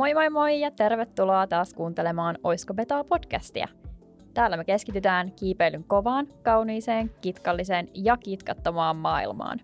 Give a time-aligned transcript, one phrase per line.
[0.00, 3.68] Moi moi moi ja tervetuloa taas kuuntelemaan Oisko Betaa podcastia.
[4.34, 9.60] Täällä me keskitytään kiipeilyn kovaan, kauniiseen, kitkalliseen ja kitkattomaan maailmaan.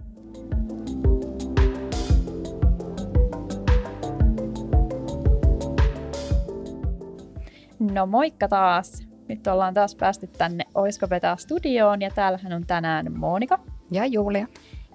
[7.92, 9.06] No moikka taas!
[9.28, 13.58] Nyt ollaan taas päästy tänne Oisko Betaa studioon ja täällähän on tänään Monika.
[13.90, 14.46] Ja Julia.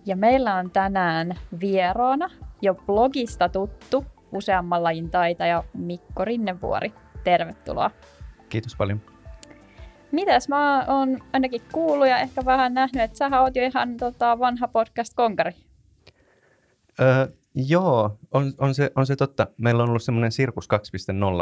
[0.05, 2.29] Ja meillä on tänään vieraana
[2.61, 6.93] jo blogista tuttu useamman lajin taitaja Mikko Rinnevuori.
[7.23, 7.91] Tervetuloa.
[8.49, 9.01] Kiitos paljon.
[10.11, 14.39] Mitäs mä oon ainakin kuullut ja ehkä vähän nähnyt, että sä oot jo ihan tota,
[14.39, 15.51] vanha podcast-konkari.
[16.99, 19.47] Öö, joo, on, on, se, on se totta.
[19.57, 20.69] Meillä on ollut semmoinen Sirkus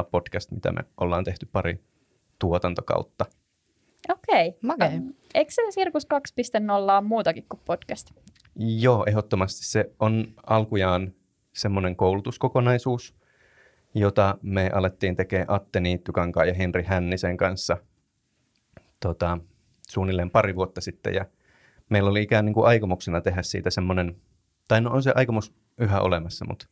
[0.04, 1.84] 2.0 podcast, mitä me ollaan tehty pari
[2.40, 3.26] tuotantokautta.
[4.10, 4.48] Okei.
[4.48, 4.60] Okay.
[4.64, 4.92] Makea.
[5.34, 8.12] Eikö se Sirkus 2.0 ole muutakin kuin podcast?
[8.56, 11.14] Joo, ehdottomasti se on alkujaan
[11.54, 13.16] semmoinen koulutuskokonaisuus,
[13.94, 17.78] jota me alettiin tekemään Atte Niittykankaan ja Henri Hännisen kanssa
[19.00, 19.38] tota,
[19.90, 21.14] suunnilleen pari vuotta sitten.
[21.14, 21.26] Ja
[21.90, 24.16] meillä oli ikään niin kuin aikomuksena tehdä siitä semmoinen,
[24.68, 26.68] tai no on se aikomus yhä olemassa, mutta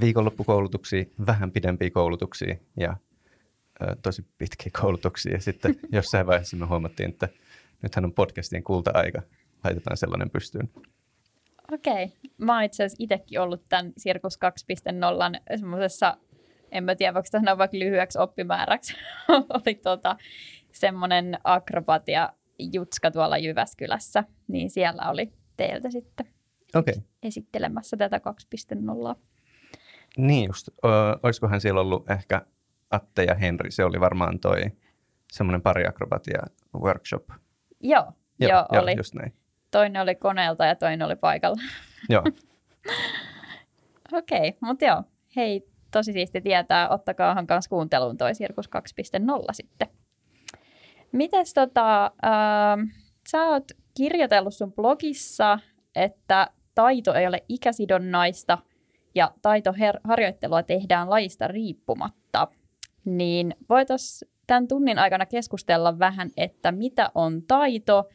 [0.00, 2.96] viikonloppukoulutuksia, vähän pidempiä koulutuksia ja
[3.82, 5.32] ö, tosi pitkiä koulutuksia.
[5.32, 7.28] Ja sitten jossain vaiheessa me huomattiin, että
[7.82, 9.22] nythän on podcastien kulta-aika,
[9.64, 10.70] laitetaan sellainen pystyyn.
[11.72, 12.04] Okei.
[12.04, 12.16] Okay.
[12.38, 14.38] Mä oon itse asiassa itsekin ollut tämän Sirkus
[15.52, 16.16] 2.0 semmoisessa,
[16.70, 18.94] en mä tiedä, voiko sanoa vaikka lyhyeksi oppimääräksi,
[19.64, 20.16] oli tota,
[20.72, 26.26] semmoinen akrobatia jutska tuolla Jyväskylässä, niin siellä oli teiltä sitten.
[26.74, 26.94] Okay.
[27.22, 28.20] esittelemässä tätä
[29.14, 29.20] 2.0.
[30.16, 30.68] Niin just.
[30.68, 30.88] Ö,
[31.22, 32.46] olisikohan siellä ollut ehkä
[32.90, 34.62] Atte ja Henri, se oli varmaan toi
[35.32, 36.42] semmoinen pariakrobatia
[36.74, 37.28] workshop.
[37.80, 38.96] Joo, joo, joo, joo oli.
[38.96, 39.32] just näin.
[39.70, 41.62] Toinen oli koneelta ja toinen oli paikalla.
[42.08, 42.22] Joo,
[44.12, 45.02] Okei, okay, mutta joo,
[45.36, 49.88] hei, tosi siisti tietää, ottakaahan kanssa kuunteluun toi Sirkus 2.0 sitten.
[51.12, 52.94] Mites tota, äh,
[53.30, 53.64] sä oot
[53.96, 55.58] kirjoitellut sun blogissa,
[55.94, 58.58] että taito ei ole ikäsidonnaista
[59.14, 62.48] ja taitoharjoittelua tehdään lajista riippumatta.
[63.04, 68.08] Niin voitaisiin tämän tunnin aikana keskustella vähän, että mitä on taito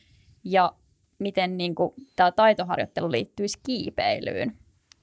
[0.44, 0.74] ja
[1.24, 1.76] miten niin
[2.16, 4.54] tämä taitoharjoittelu liittyisi kiipeilyyn.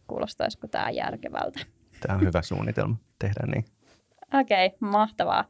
[0.07, 1.61] Kuulostaisiko tämä järkevältä?
[2.01, 2.97] tämä on hyvä suunnitelma.
[3.19, 3.65] Tehdään niin.
[4.41, 5.45] Okei, okay, mahtavaa.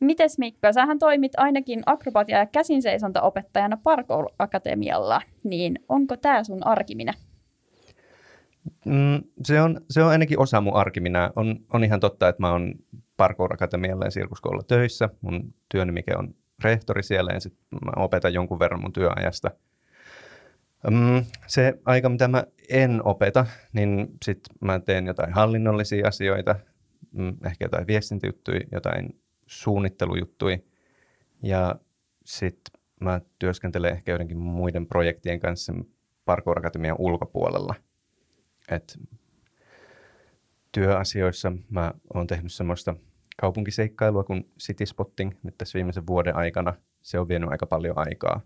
[0.00, 7.14] Mites Mikko, sähän toimit ainakin akrobatia- ja käsinseisontaopettajana Parkour Akatemialla, niin onko tämä sun arkiminä?
[8.84, 11.30] Mm, se, on, se on ainakin osa mun arkiminää.
[11.36, 12.74] On, on ihan totta, että mä oon
[13.16, 15.08] Parkour Akatemialla ja sirkuskoululla töissä.
[15.20, 19.50] Mun työnimike on rehtori siellä ja sit mä opetan jonkun verran mun työajasta.
[20.90, 26.56] Mm, se aika, mitä mä en opeta, niin sit mä teen jotain hallinnollisia asioita,
[27.12, 30.58] mm, ehkä jotain viestintäjuttuja, jotain suunnittelujuttuja.
[31.42, 31.74] Ja
[32.24, 35.74] sitten mä työskentelen ehkä joidenkin muiden projektien kanssa
[36.24, 37.74] Parkour Akatemian ulkopuolella.
[38.68, 38.98] Et
[40.72, 42.94] työasioissa mä oon tehnyt semmoista
[43.36, 46.74] kaupunkiseikkailua kuin City Spotting nyt tässä viimeisen vuoden aikana.
[47.02, 48.40] Se on vienyt aika paljon aikaa.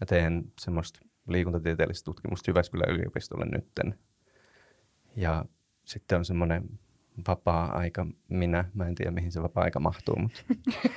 [0.00, 3.98] Mä teen semmoista liikuntatieteellistä tutkimusta Jyväskylän yliopistolle nytten.
[5.16, 5.44] Ja
[5.84, 6.68] sitten on semmoinen
[7.28, 8.64] vapaa-aika minä.
[8.74, 10.42] Mä en tiedä, mihin se vapaa-aika mahtuu, mutta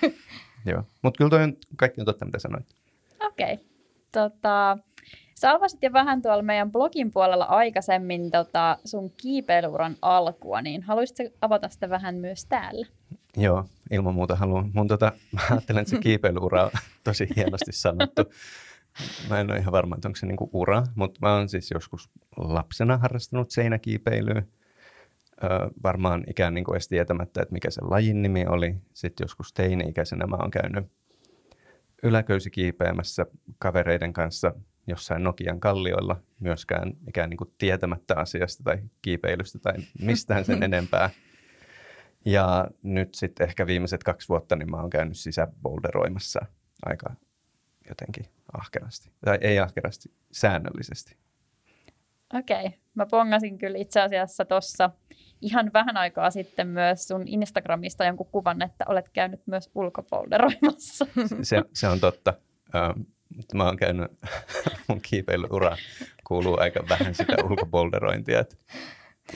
[0.72, 0.84] joo.
[1.02, 2.66] Mut kyllä toi on, kaikki on totta, mitä sanoit.
[3.20, 3.54] Okei.
[3.54, 3.66] Okay.
[4.12, 4.78] Tota,
[5.36, 11.38] sä avasit jo vähän tuolla meidän blogin puolella aikaisemmin tota, sun kiipeiluuran alkua, niin haluaisitko
[11.42, 12.88] avata sitä vähän myös täällä?
[13.38, 14.72] Joo, ilman muuta haluan.
[14.74, 16.72] Mun tota, mä ajattelen, että se kiipeilyura on
[17.04, 18.22] tosi hienosti sanottu.
[19.30, 22.10] Mä en ole ihan varma, että onko se niinku ura, mutta mä oon siis joskus
[22.38, 24.44] lapsena harrastanut seinäkiipeilyä.
[25.44, 25.50] Öö,
[25.84, 28.76] varmaan ikään niin kuin edes tietämättä, että mikä se lajin nimi oli.
[28.94, 30.86] Sitten joskus teini-ikäisenä mä oon käynyt
[32.04, 33.26] yläköysi kiipeämässä
[33.60, 34.54] kavereiden kanssa
[34.88, 41.10] jossain Nokian kallioilla myöskään ikään niin kuin tietämättä asiasta tai kiipeilystä tai mistään sen enempää.
[42.26, 46.40] Ja nyt sitten ehkä viimeiset kaksi vuotta niin mä oon käynyt sisäboulderoimassa
[46.86, 47.16] aika
[47.90, 49.12] jotenkin ahkerasti.
[49.26, 51.18] Tai ei ahkerasti, säännöllisesti.
[52.34, 52.80] Okei, okay.
[52.94, 54.90] mä pongasin kyllä itse asiassa tuossa
[55.42, 61.06] ihan vähän aikaa sitten myös sun Instagramista jonkun kuvan, että olet käynyt myös ulkopolderoimassa.
[61.42, 62.34] Se, se on totta.
[62.76, 63.02] Ähm,
[63.54, 64.12] mä oon käynyt,
[64.88, 65.78] mun kiipeilyura
[66.28, 68.40] kuuluu aika vähän sitä ulkopolderointia.
[68.40, 68.56] Että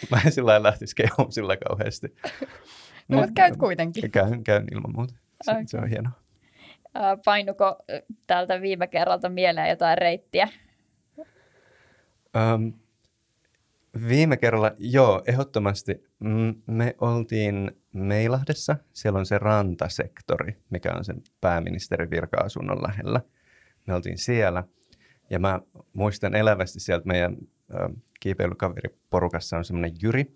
[0.10, 2.16] mä en sillä lailla lähtisi kehumaan sillä kauheasti.
[3.08, 4.12] No, mutta käyt kuitenkin.
[4.12, 5.14] Käyn, käyn ilman muuta.
[5.42, 5.64] Se, okay.
[5.68, 6.23] se on hienoa.
[7.26, 7.78] Painuko
[8.28, 10.50] tältä viime kerralta mieleen jotain reittiä?
[12.56, 12.74] Um,
[14.08, 16.04] Viime kerralla, joo, ehdottomasti.
[16.68, 23.22] Me oltiin Meilahdessa, siellä on se rantasektori, mikä on sen pääministerin virka-asunnon lähellä.
[23.88, 24.64] Me oltiin siellä
[25.30, 25.60] ja mä
[25.94, 27.38] muistan elävästi sieltä meidän
[28.20, 30.36] kiipeilykaveriporukassa on semmoinen Jyri,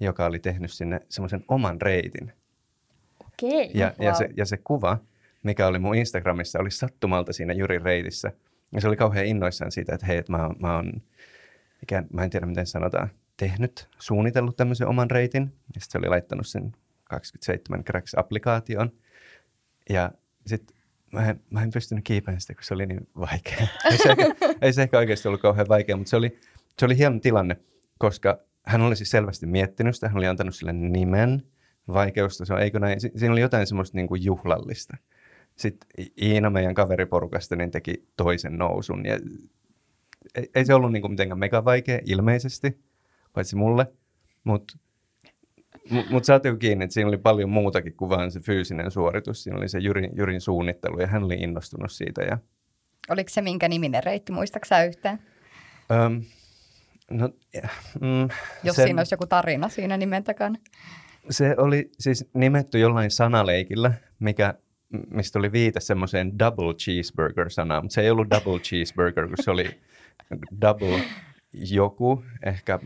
[0.00, 2.32] joka oli tehnyt sinne semmoisen oman reitin.
[3.26, 3.70] Okei.
[3.74, 4.06] Ja, wow.
[4.06, 4.98] ja, se, ja se kuva,
[5.42, 8.32] mikä oli mun Instagramissa, oli sattumalta siinä Jyrin reitissä.
[8.72, 10.92] Ja se oli kauhean innoissaan siitä, että hei, että mä, mä, oon,
[11.82, 15.42] ikään, mä en tiedä miten sanotaan, tehnyt, suunnitellut tämmöisen oman reitin.
[15.42, 16.72] Ja sitten se oli laittanut sen
[17.04, 18.90] 27 Cracks-applikaation.
[19.90, 20.12] Ja
[20.46, 20.76] sitten
[21.12, 23.58] mä mä en pystynyt kiipeämään sitä, kun se oli niin vaikea.
[23.90, 24.24] ei, se ehkä,
[24.62, 26.38] ei se ehkä oikeasti ollut kauhean vaikea, mutta se oli,
[26.78, 27.56] se oli hieno tilanne,
[27.98, 31.42] koska hän oli siis selvästi miettinyt sitä, hän oli antanut sille nimen,
[31.88, 33.00] vaikeustaso, eikö näin?
[33.00, 34.96] Si- siinä oli jotain semmoista niin kuin juhlallista.
[35.58, 35.88] Sitten
[36.22, 39.18] Iina meidän kaveriporukasta niin teki toisen nousun ja
[40.34, 42.78] ei, ei se ollut niin kuin mitenkään mega vaikea ilmeisesti,
[43.32, 43.86] paitsi mulle,
[44.44, 44.78] mutta
[45.90, 49.42] mut, mut saatiin kiinni, että siinä oli paljon muutakin kuin vain se fyysinen suoritus.
[49.42, 52.22] Siinä oli se Jyrin, Jyrin suunnittelu ja hän oli innostunut siitä.
[52.22, 52.38] Ja,
[53.10, 55.18] Oliko se minkä niminen reitti, muistaaksä yhtään?
[55.90, 56.22] öm,
[57.10, 57.28] no,
[58.00, 58.28] mm,
[58.64, 60.58] Jos sen- siinä olisi joku tarina siinä nimen takana.
[61.30, 64.54] Se oli siis nimetty jollain sanaleikillä, mikä,
[65.10, 69.80] mistä oli viite semmoiseen double cheeseburger-sanaan, mutta se ei ollut double cheeseburger, kun se oli
[70.60, 71.02] double
[71.52, 72.78] joku, ehkä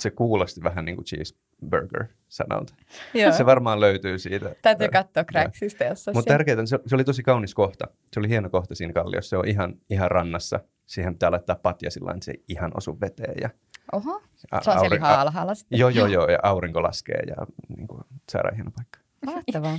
[0.00, 2.74] se kuulosti vähän niin kuin cheeseburger-sanalta.
[3.14, 3.32] Joo.
[3.32, 4.54] Se varmaan löytyy siitä.
[4.62, 7.84] Täytyy katsoa Cracksista, jos olisi Mutta tärkeää, se, se oli tosi kaunis kohta.
[8.12, 9.28] Se oli hieno kohta siinä kalliossa.
[9.30, 10.60] Se on ihan, ihan rannassa.
[10.86, 13.34] Siihen pitää laittaa patja sillä että se ei ihan osu veteen.
[13.40, 13.50] Ja
[13.92, 15.78] Oho, a- se on siellä aurin- a- alhaalla sitten.
[15.78, 16.28] Joo, joo, joo.
[16.28, 17.36] Ja aurinko laskee ja
[17.76, 18.00] niin kuin,
[18.32, 18.98] saadaan hieno paikka.
[19.26, 19.78] Mahtavaa.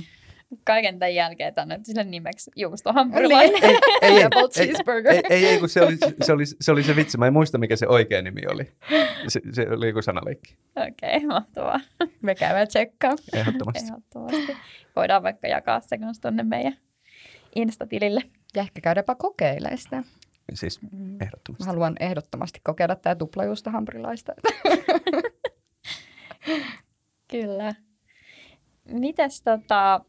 [0.64, 3.64] Kaiken tämän jälkeen tänne sille nimeksi juustohampurilainen.
[3.64, 3.70] Ei,
[4.02, 5.14] ei, ei, ei, cheeseburger.
[5.14, 7.18] Ei, ei, ei kun se oli, se, oli, se oli se vitsi.
[7.18, 8.72] Mä en muista, mikä se oikea nimi oli.
[9.28, 10.56] Se, se oli joku sanaleikki.
[10.76, 11.80] Okei, okay, mahtavaa.
[12.22, 13.12] Me käydään tsekkaa.
[13.32, 13.84] Ehdottomasti.
[13.84, 14.56] Ehdottomasti.
[14.96, 16.76] Voidaan vaikka jakaa se kanssa tonne meidän
[17.54, 18.20] Insta-tilille.
[18.56, 20.02] Ja ehkä käydäänpä kokeilemaan sitä.
[20.54, 20.88] Siis Mm.
[20.98, 21.66] Mä ehdottomasti.
[21.66, 24.32] haluan ehdottomasti kokeilla tämä tuplajuusta hampurilaista.
[27.30, 27.74] Kyllä.
[28.92, 30.04] Mites tota,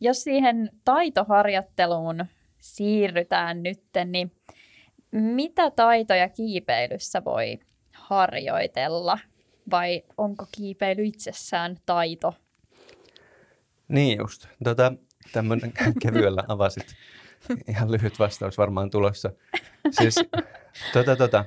[0.00, 2.26] jos siihen taitoharjoitteluun
[2.58, 4.32] siirrytään nyt, niin
[5.12, 7.58] mitä taitoja kiipeilyssä voi
[7.94, 9.18] harjoitella?
[9.70, 12.34] Vai onko kiipeily itsessään taito?
[13.88, 14.46] Niin just.
[14.64, 14.92] Tota,
[15.32, 15.72] tämmöinen
[16.02, 16.86] kevyellä avasit.
[17.68, 19.30] Ihan lyhyt vastaus varmaan tulossa.
[19.90, 20.14] Siis,
[20.92, 21.44] tota, tota,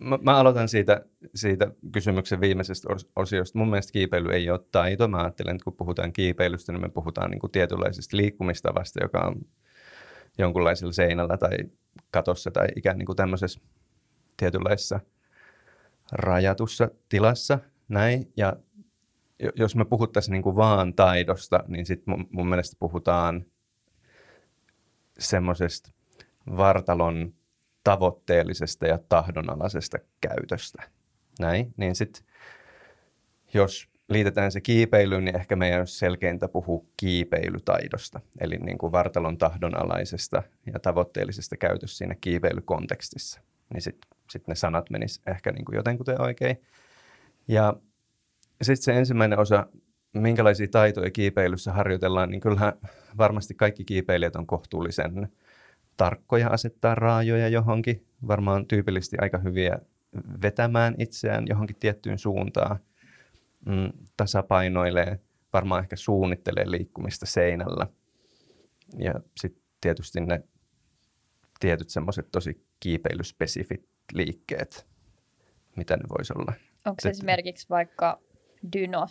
[0.00, 1.04] mä, mä aloitan siitä,
[1.34, 3.58] siitä kysymyksen viimeisestä os- osiosta.
[3.58, 5.08] Mun mielestä kiipeily ei ole taito.
[5.08, 9.40] Mä ajattelen, että kun puhutaan kiipeilystä, niin me puhutaan niin kuin tietynlaisesta liikkumistavasta, joka on
[10.38, 11.56] jonkunlaisella seinällä tai
[12.10, 13.60] katossa tai ikään niin kuin tämmöisessä
[14.36, 15.00] tietynlaisessa
[16.12, 17.58] rajatussa tilassa.
[17.88, 18.32] Näin.
[18.36, 18.56] Ja
[19.38, 23.44] jo- jos me puhuttaisiin niin kuin vaan taidosta, niin sitten mun, mun mielestä puhutaan
[25.18, 25.90] semmoisesta
[26.56, 27.34] vartalon
[27.84, 30.82] tavoitteellisesta ja tahdonalaisesta käytöstä.
[31.40, 32.22] Näin, niin sitten
[33.54, 39.38] jos liitetään se kiipeilyyn, niin ehkä meidän olisi selkeintä puhua kiipeilytaidosta, eli niin kuin vartalon
[39.38, 40.42] tahdonalaisesta
[40.72, 43.40] ja tavoitteellisesta käytöstä siinä kiipeilykontekstissa.
[43.74, 46.60] Niin sitten sit ne sanat menis ehkä niin kuin jotenkuten oikein.
[47.48, 47.74] Ja
[48.62, 49.66] sitten se ensimmäinen osa,
[50.12, 52.72] minkälaisia taitoja kiipeilyssä harjoitellaan, niin kyllähän
[53.18, 55.28] varmasti kaikki kiipeilijät on kohtuullisen
[56.00, 58.06] tarkkoja asettaa raajoja johonkin.
[58.28, 59.78] Varmaan tyypillisesti aika hyviä
[60.42, 62.80] vetämään itseään johonkin tiettyyn suuntaan.
[63.66, 65.20] Mm, tasapainoilee,
[65.52, 67.86] varmaan ehkä suunnittelee liikkumista seinällä.
[68.98, 70.42] Ja sitten tietysti ne
[71.60, 74.86] tietyt semmoiset tosi kiipeilyspesifit liikkeet,
[75.76, 76.52] mitä ne voisi olla.
[76.86, 78.20] Onko se esimerkiksi vaikka
[78.72, 79.08] dyno?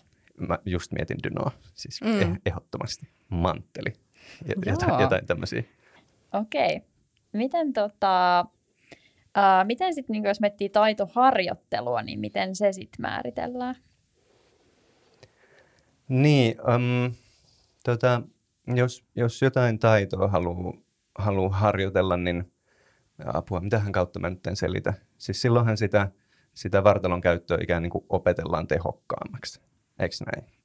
[0.48, 2.28] Mä just mietin dynoa, siis Mm.
[2.28, 2.38] mm.
[2.46, 3.10] ehdottomasti.
[3.30, 3.94] Mantteli
[4.66, 5.64] jotain, jotain tämmöisiä.
[6.34, 6.82] Okei.
[7.34, 8.46] Miten, tota,
[9.36, 13.76] ää, miten sitten, niin jos miettii taitoharjoittelua, niin miten se sitten määritellään?
[16.10, 17.14] Niin, um,
[17.84, 18.22] tota,
[18.68, 20.74] jos, jos jotain taitoa haluaa
[21.16, 22.52] haluu harjoitella, niin
[23.26, 24.94] apua, mitähän kautta mä nyt en selitä.
[25.18, 26.12] Siis silloinhan sitä,
[26.54, 29.62] sitä vartalon käyttöä ikään niin kuin opetellaan tehokkaammaksi,
[30.00, 30.59] eikö näin?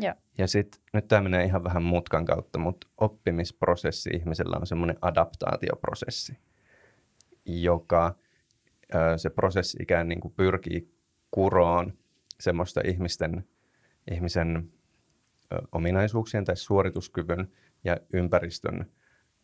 [0.00, 0.14] Joo.
[0.38, 6.38] Ja sitten nyt tämä menee ihan vähän mutkan kautta, mutta oppimisprosessi ihmisellä on semmoinen adaptaatioprosessi,
[7.46, 8.14] joka
[9.16, 10.94] se prosessi ikään niin kuin pyrkii
[11.30, 11.92] kuroon
[12.40, 13.48] semmoista ihmisten,
[14.10, 14.72] ihmisen
[15.72, 17.52] ominaisuuksien tai suorituskyvyn
[17.84, 18.86] ja ympäristön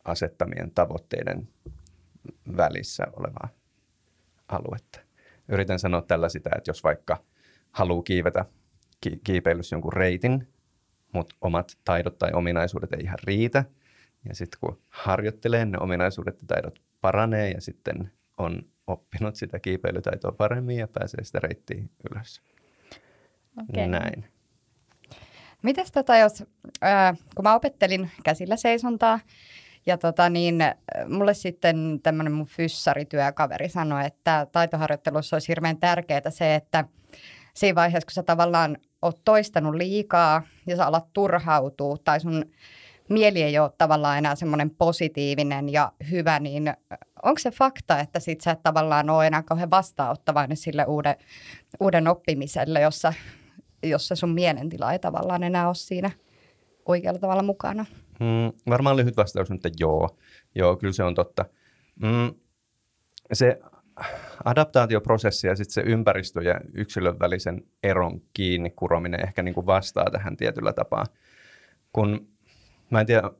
[0.03, 1.47] asettamien tavoitteiden
[2.57, 3.49] välissä olevaa
[4.47, 4.99] aluetta.
[5.49, 7.23] yritän sanoa tällä sitä, että jos vaikka
[7.71, 8.45] haluaa kiivetä
[9.01, 10.47] ki- kiipeilyssä jonkun reitin,
[11.13, 13.65] mutta omat taidot tai ominaisuudet ei ihan riitä,
[14.29, 20.31] ja sitten kun harjoittelee, ne ominaisuudet ja taidot paranee ja sitten on oppinut sitä kiipeilytaitoa
[20.31, 22.41] paremmin ja pääsee sitä reittiä ylös.
[23.69, 23.87] Okei.
[23.87, 24.25] Näin.
[25.63, 26.43] Mites tota, jos,
[26.81, 29.19] ää, kun mä opettelin käsillä seisontaa,
[29.85, 30.73] ja tota niin, äh,
[31.07, 36.85] mulle sitten tämmöinen mun fyssarityökaveri sanoi, että taitoharjoittelussa olisi hirveän tärkeää se, että
[37.57, 42.45] siinä vaiheessa, kun sä tavallaan oot toistanut liikaa ja sä alat turhautua tai sun
[43.09, 46.73] mieli ei ole tavallaan enää semmoinen positiivinen ja hyvä, niin
[47.23, 51.15] onko se fakta, että sit sä et tavallaan ole enää kauhean vastaanottavainen sille uuden,
[51.79, 53.13] uuden oppimiselle, jossa,
[53.83, 56.11] jossa sun mielentila ei tavallaan enää ole siinä
[56.85, 57.85] oikealla tavalla mukana?
[58.19, 60.17] Mm, varmaan lyhyt vastaus on, että joo.
[60.55, 61.45] Joo, kyllä se on totta.
[61.95, 62.33] Mm,
[63.33, 63.59] se
[64.45, 70.11] adaptaatioprosessi ja sitten se ympäristö ja yksilön välisen eron kiinni kurominen ehkä niin kuin vastaa
[70.11, 71.05] tähän tietyllä tapaa.
[71.93, 72.27] Kun,
[72.89, 73.31] mä en tiedä,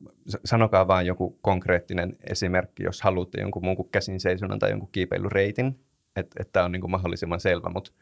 [0.44, 5.80] sanokaa vaan joku konkreettinen esimerkki, jos haluatte jonkun muun kuin käsin seisonnan tai jonkun kiipeilyreitin,
[6.16, 7.92] että tämä on niin kuin mahdollisimman selvä, mutta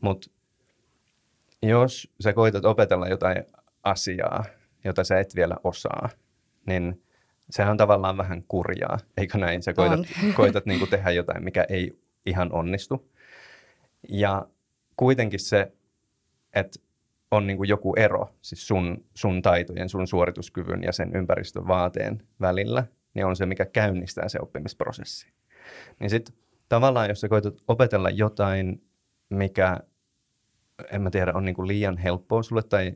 [0.00, 0.32] mut,
[1.62, 3.44] jos sä koitat opetella jotain
[3.82, 4.44] asiaa,
[4.84, 6.08] jota sä et vielä osaa,
[6.66, 7.02] niin
[7.50, 9.62] sehän on tavallaan vähän kurjaa, eikö näin?
[9.62, 10.00] Sä koitat,
[10.36, 13.10] koitat niin kuin tehdä jotain, mikä ei ihan onnistu.
[14.08, 14.46] Ja
[14.96, 15.72] kuitenkin se,
[16.54, 16.80] että
[17.30, 22.22] on niin kuin joku ero siis sun, sun taitojen, sun suorituskyvyn ja sen ympäristön vaateen
[22.40, 25.28] välillä, niin on se, mikä käynnistää se oppimisprosessi.
[26.00, 26.34] Niin sitten
[26.68, 28.82] tavallaan, jos sä koetat opetella jotain,
[29.28, 29.78] mikä,
[30.92, 32.94] en mä tiedä, on niin kuin liian helppoa sulle tai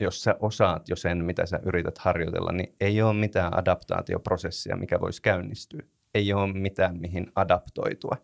[0.00, 5.00] jos sä osaat jo sen, mitä sä yrität harjoitella, niin ei ole mitään adaptaatioprosessia, mikä
[5.00, 5.82] voisi käynnistyä.
[6.14, 8.16] Ei ole mitään, mihin adaptoitua.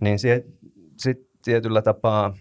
[0.00, 2.36] Niin sitten tietyllä tapaa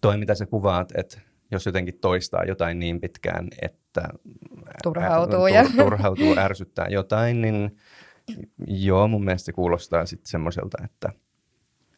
[0.00, 1.20] toi, mitä sä kuvaat, että
[1.50, 4.08] jos jotenkin toistaa jotain niin pitkään, että
[4.82, 7.76] turhautuu, ä, tur, turhautuu ärsyttää jotain, niin
[8.66, 11.12] joo, mun mielestä se kuulostaa sitten semmoiselta, että,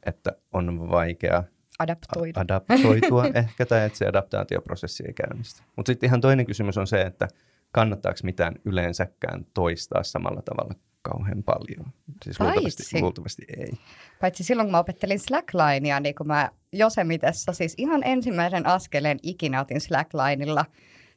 [0.07, 1.43] että on vaikea
[1.79, 2.41] adaptoitua.
[2.43, 5.63] adaptoitua ehkä, tai että se adaptaatioprosessi ei käynnistä.
[5.77, 7.29] Mutta sitten ihan toinen kysymys on se, että
[7.73, 11.93] kannattaako mitään yleensäkään toistaa samalla tavalla kauhean paljon?
[12.25, 13.73] Siis luultavasti, luultavasti ei.
[14.21, 19.61] Paitsi silloin, kun mä opettelin slacklinea, niin kun mä Josemitessa, siis ihan ensimmäisen askeleen ikinä
[19.61, 20.65] otin slacklineilla.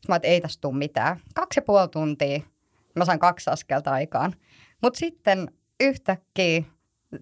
[0.07, 1.19] Mä että ei tästä tule mitään.
[1.35, 2.39] Kaksi ja puoli tuntia.
[2.95, 4.33] Mä sain kaksi askelta aikaan.
[4.81, 6.63] Mutta sitten yhtäkkiä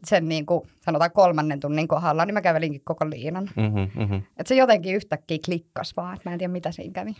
[0.05, 3.49] sen niin kuin, sanotaan kolmannen tunnin kohdalla, niin mä kävelinkin koko liinan.
[3.55, 4.17] Mm-hmm, mm-hmm.
[4.17, 7.15] Että se jotenkin yhtäkkiä klikkas vaan, että mä en tiedä mitä siinä kävi.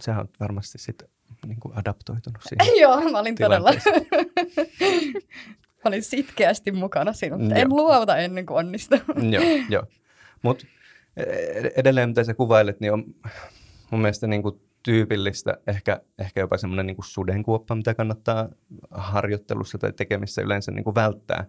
[0.00, 1.08] Sä oot varmasti sitten
[1.46, 3.70] niin kuin adaptoitunut siihen Joo, mä olin todella...
[5.84, 8.98] mä olin sitkeästi mukana siinä, mutta en luovuta ennen kuin onnistuu.
[9.34, 9.82] joo, joo.
[10.42, 10.66] Mutta
[11.16, 13.04] e-, edelleen mitä sä kuvailet, niin on
[13.90, 18.48] mun mielestä niin kuin tyypillistä, ehkä, ehkä jopa semmoinen niin sudenkuoppa, mitä kannattaa
[18.90, 21.46] harjoittelussa tai tekemissä yleensä niin kuin välttää.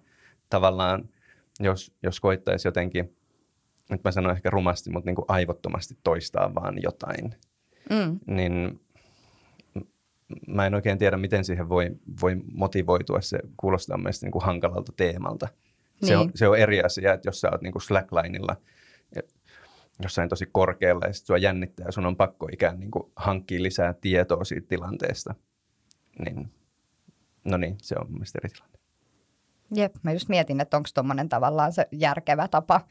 [0.49, 1.09] Tavallaan,
[1.59, 3.15] jos, jos koittaisi jotenkin,
[3.89, 7.35] nyt mä sanon ehkä rumasti, mutta niin kuin aivottomasti toistaa vaan jotain,
[7.89, 8.19] mm.
[8.35, 8.79] niin
[10.47, 11.89] mä en oikein tiedä, miten siihen voi,
[12.21, 13.21] voi motivoitua.
[13.21, 15.47] Se kuulostaa mielestäni niin kuin hankalalta teemalta.
[16.01, 16.07] Niin.
[16.07, 16.37] Se, on, niin.
[16.37, 18.55] se on eri asia, että jos sä oot niin kuin slacklineilla
[20.03, 23.63] jossain tosi korkealla ja sitten sua jännittää ja sun on pakko ikään niin kuin hankkia
[23.63, 25.35] lisää tietoa siitä tilanteesta,
[26.25, 26.51] niin
[27.43, 28.79] no niin, se on mun eri tilanne.
[29.75, 32.81] Jep, mä just mietin, että onko tuommoinen tavallaan se järkevä tapa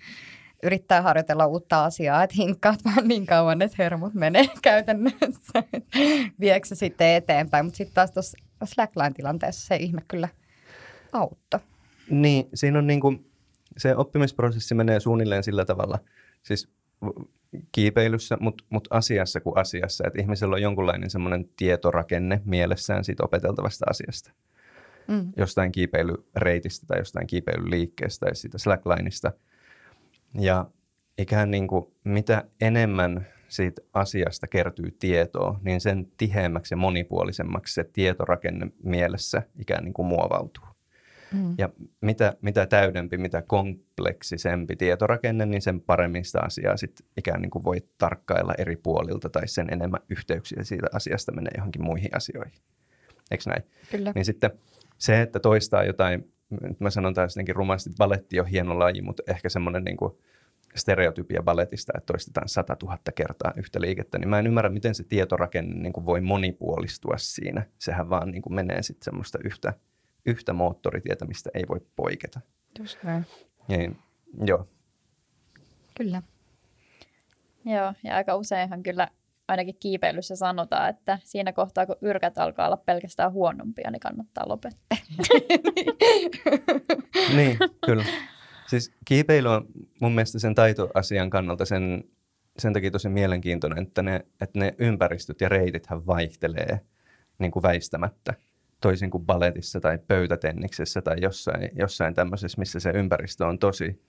[0.63, 5.63] yrittää harjoitella uutta asiaa, että hinkkaat vaan niin kauan, että hermot menee käytännössä.
[6.41, 10.29] Viekö se sitten eteenpäin, mutta sitten taas tuossa Slackline-tilanteessa se ihme kyllä
[11.13, 11.61] auttoi.
[12.11, 13.31] Niin, siinä on niin kuin,
[13.77, 15.99] se oppimisprosessi menee suunnilleen sillä tavalla,
[16.43, 16.69] siis
[17.73, 23.87] kiipeilyssä, mutta mut asiassa kuin asiassa, että ihmisellä on jonkunlainen semmoinen tietorakenne mielessään siitä opeteltavasta
[23.91, 24.33] asiasta.
[25.09, 25.33] Mm.
[25.37, 29.33] Jostain kiipeilyreitistä tai jostain kiipeilyliikkeestä tai siitä slacklineista.
[30.41, 30.71] Ja
[31.19, 37.85] ikään niin kuin mitä enemmän siitä asiasta kertyy tietoa, niin sen tiheämmäksi ja monipuolisemmaksi se
[37.85, 40.65] tietorakenne mielessä ikään niin kuin muovautuu.
[41.33, 41.55] Mm.
[41.59, 41.69] Ja
[42.01, 47.65] mitä, mitä täydempi, mitä kompleksisempi tietorakenne, niin sen paremmin sitä asiaa sit ikään niin kuin
[47.65, 52.61] voi tarkkailla eri puolilta tai sen enemmän yhteyksiä siitä asiasta menee johonkin muihin asioihin.
[53.31, 53.63] Eikö näin?
[53.91, 54.13] Kyllä.
[54.15, 54.51] Niin sitten
[54.99, 59.03] se, että toistaa jotain, nyt mä sanon taas jotenkin rumasti, että baletti on hieno laji,
[59.03, 60.13] mutta ehkä semmoinen niin kuin
[60.75, 65.05] stereotypia balletista, että toistetaan sata tuhatta kertaa yhtä liikettä, niin mä en ymmärrä, miten se
[65.05, 67.67] tietorakenne niin kuin voi monipuolistua siinä.
[67.79, 69.73] Sehän vaan niin kuin menee sitten semmoista yhtä–
[70.29, 72.41] yhtä moottoritietä, mistä ei voi poiketa.
[72.79, 73.27] Just näin.
[73.69, 73.99] Niin,
[74.47, 74.69] joo.
[75.97, 76.23] Kyllä.
[77.65, 79.09] Joo, ja aika useinhan kyllä
[79.49, 84.99] ainakin kiipeilyssä sanotaan, että siinä kohtaa, kun yrkät alkaa olla pelkästään huonompia, niin kannattaa lopettaa.
[87.37, 88.05] Niin, kyllä.
[88.67, 89.67] Siis kiipeily on
[90.01, 92.05] mun mielestä sen taitoasian kannalta sen,
[92.59, 96.81] sen takia tosi mielenkiintoinen, että ne, että ne ympäristöt ja reitithän vaihtelee
[97.39, 98.35] niin kuin väistämättä.
[98.81, 104.03] Toisin kuin baletissa tai pöytätenniksessä tai jossain, jossain tämmöisessä, missä se ympäristö on tosi,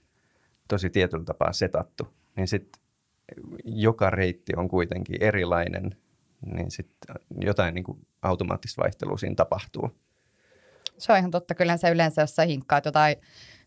[0.68, 2.08] tosi tietyllä tapaa setattu.
[2.36, 2.82] Niin sitten
[3.64, 5.96] joka reitti on kuitenkin erilainen,
[6.54, 9.90] niin sitten jotain niin kuin automaattista vaihtelua siinä tapahtuu.
[10.98, 11.54] Se on ihan totta.
[11.54, 13.16] Kyllä se yleensä, jos sä hinkkaat jotain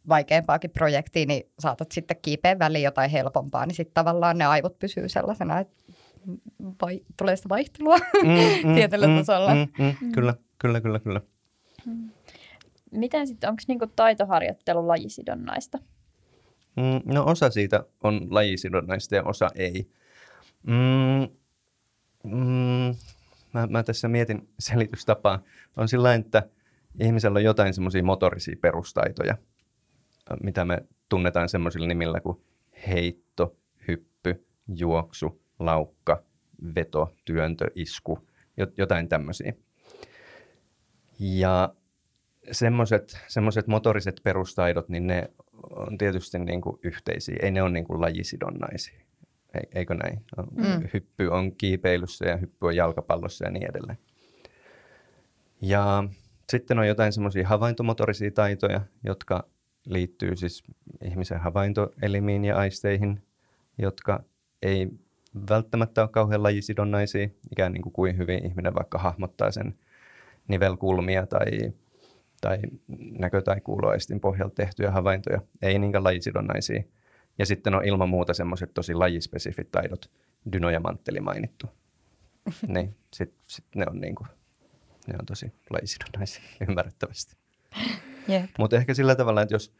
[0.10, 5.10] vaikeampaakin projektia, niin saatat sitten kiipeä väliin jotain helpompaa, niin sitten tavallaan ne aivot pysyy
[5.10, 5.76] sellaisena, että
[6.82, 9.56] vai, tulee sitä vaihtelua Mm, tietyllä tasolla.
[9.56, 11.22] Mm, mm, kyllä, kyllä, kyllä, kyllä.
[12.92, 15.78] Miten sitten, onko niinku taitoharjoittelu lajisidonnaista?
[16.76, 19.90] Mm, no osa siitä on lajisidonnaista ja osa ei.
[20.64, 21.28] Mm,
[22.24, 22.96] mm,
[23.54, 25.44] mä, mä tässä mietin selitystapaa.
[25.78, 26.50] On sillä että
[27.00, 29.38] ihmisellä on jotain semmoisia motorisia perustaitoja,
[30.44, 32.38] mitä me tunnetaan semmoisilla nimillä kuin
[32.88, 33.58] heitto,
[33.88, 34.46] hyppy,
[34.76, 36.24] juoksu, laukka,
[36.76, 38.28] veto, työntö, isku,
[38.62, 39.54] jot- jotain tämmöisiä.
[41.20, 41.74] Ja
[42.52, 45.30] semmoiset, semmoiset motoriset perustaidot, niin ne
[45.70, 47.36] on tietysti niin kuin yhteisiä.
[47.42, 49.00] Ei ne ole niin kuin lajisidonnaisia.
[49.76, 50.26] Eikö näin?
[50.52, 50.90] Mm.
[50.94, 53.98] Hyppy on kiipeilyssä ja hyppy on jalkapallossa ja niin edelleen.
[55.62, 56.04] Ja
[56.50, 59.48] sitten on jotain semmoisia havaintomotorisia taitoja, jotka
[59.86, 60.64] liittyy siis
[61.04, 63.24] ihmisen havaintoelimiin ja aisteihin,
[63.78, 64.24] jotka
[64.62, 64.90] ei
[65.50, 69.76] välttämättä ole kauhean lajisidonnaisia, ikään niin kuin, kuin hyvin ihminen vaikka hahmottaa sen
[70.48, 71.74] nivelkulmia tai,
[72.42, 72.58] tai
[73.20, 76.84] näkö- tai kuuloaistin pohjalta tehtyjä havaintoja, ei niinkään lajisidonnaisia.
[77.40, 80.12] Ja sitten on ilman muuta semmoiset tosi lajispesifit taidot,
[80.54, 81.68] dyno ja mantteli mainittu.
[82.68, 84.26] niin, sit, sit ne on niinku,
[85.08, 87.36] ne on tosi lajisidonnaisia ymmärrettävästi.
[88.28, 88.50] Jep.
[88.60, 89.74] Mutta ehkä sillä tavalla, että jos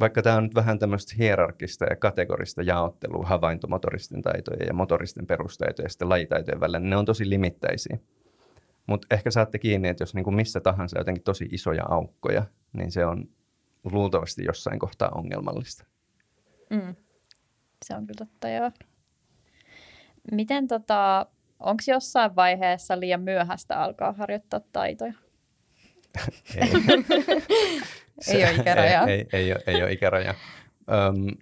[0.00, 5.86] vaikka tämä on nyt vähän tämmöistä hierarkista ja kategorista jaottelua havaintomotoristen taitojen ja motoristen perustaitojen
[5.86, 7.98] ja sitten lajitaitojen välillä, niin ne on tosi limittäisiä.
[8.90, 13.06] Mutta ehkä saatte kiinni, että jos niinku missä tahansa jotenkin tosi isoja aukkoja, niin se
[13.06, 13.28] on
[13.84, 15.84] luultavasti jossain kohtaa ongelmallista.
[16.70, 16.94] Mm.
[17.84, 18.70] Se on kyllä totta, joo.
[20.32, 21.26] Miten tota,
[21.60, 25.12] onko jossain vaiheessa liian myöhäistä alkaa harjoittaa taitoja?
[26.56, 26.70] Ei,
[28.34, 29.06] Ei ole ikärajaa.
[29.06, 30.34] Ei, ei, ei, ole, ei ole ikärajaa.
[30.90, 31.36] Öm,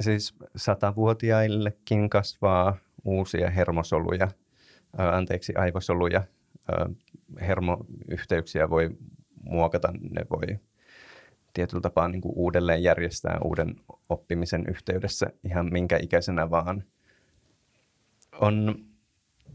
[0.00, 4.28] siis satavuotiaillekin kasvaa uusia hermosoluja,
[5.00, 6.22] ö, anteeksi aivosoluja.
[7.40, 8.90] Hermoyhteyksiä voi
[9.42, 10.58] muokata, ne voi
[11.52, 13.76] tietyllä tapaa niin kuin uudelleen järjestää uuden
[14.08, 16.84] oppimisen yhteydessä ihan minkä ikäisenä vaan.
[18.40, 18.84] On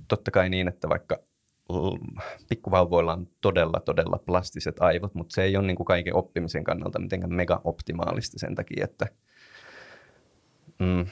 [0.07, 1.19] totta kai niin, että vaikka
[2.49, 6.99] pikkuvauvoilla on todella, todella plastiset aivot, mutta se ei ole niin kuin kaiken oppimisen kannalta
[6.99, 9.07] mitenkään mega optimaalista sen takia, että
[10.79, 11.05] mm,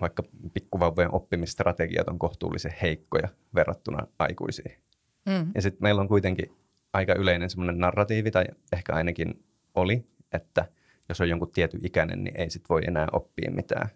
[0.00, 0.22] vaikka
[0.54, 4.89] pikkuvauvojen oppimisstrategiat on kohtuullisen heikkoja verrattuna aikuisiin.
[5.26, 5.52] Mm.
[5.54, 6.46] Ja sitten meillä on kuitenkin
[6.92, 10.68] aika yleinen semmoinen narratiivi, tai ehkä ainakin oli, että
[11.08, 13.88] jos on jonkun tietyn ikäinen, niin ei sit voi enää oppia mitään.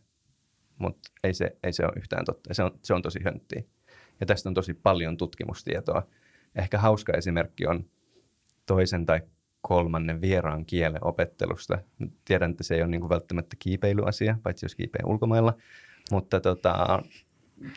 [0.78, 2.54] Mutta ei se, ei se ole yhtään totta.
[2.54, 3.62] Se on, se on tosi hönttiä.
[4.20, 6.06] Ja tästä on tosi paljon tutkimustietoa.
[6.56, 7.84] Ehkä hauska esimerkki on
[8.66, 9.20] toisen tai
[9.60, 11.78] kolmannen vieraan kielen opettelusta.
[12.24, 15.56] Tiedän, että se ei ole niin välttämättä kiipeilyasia, paitsi jos kiipee ulkomailla.
[16.10, 17.02] Mutta tota,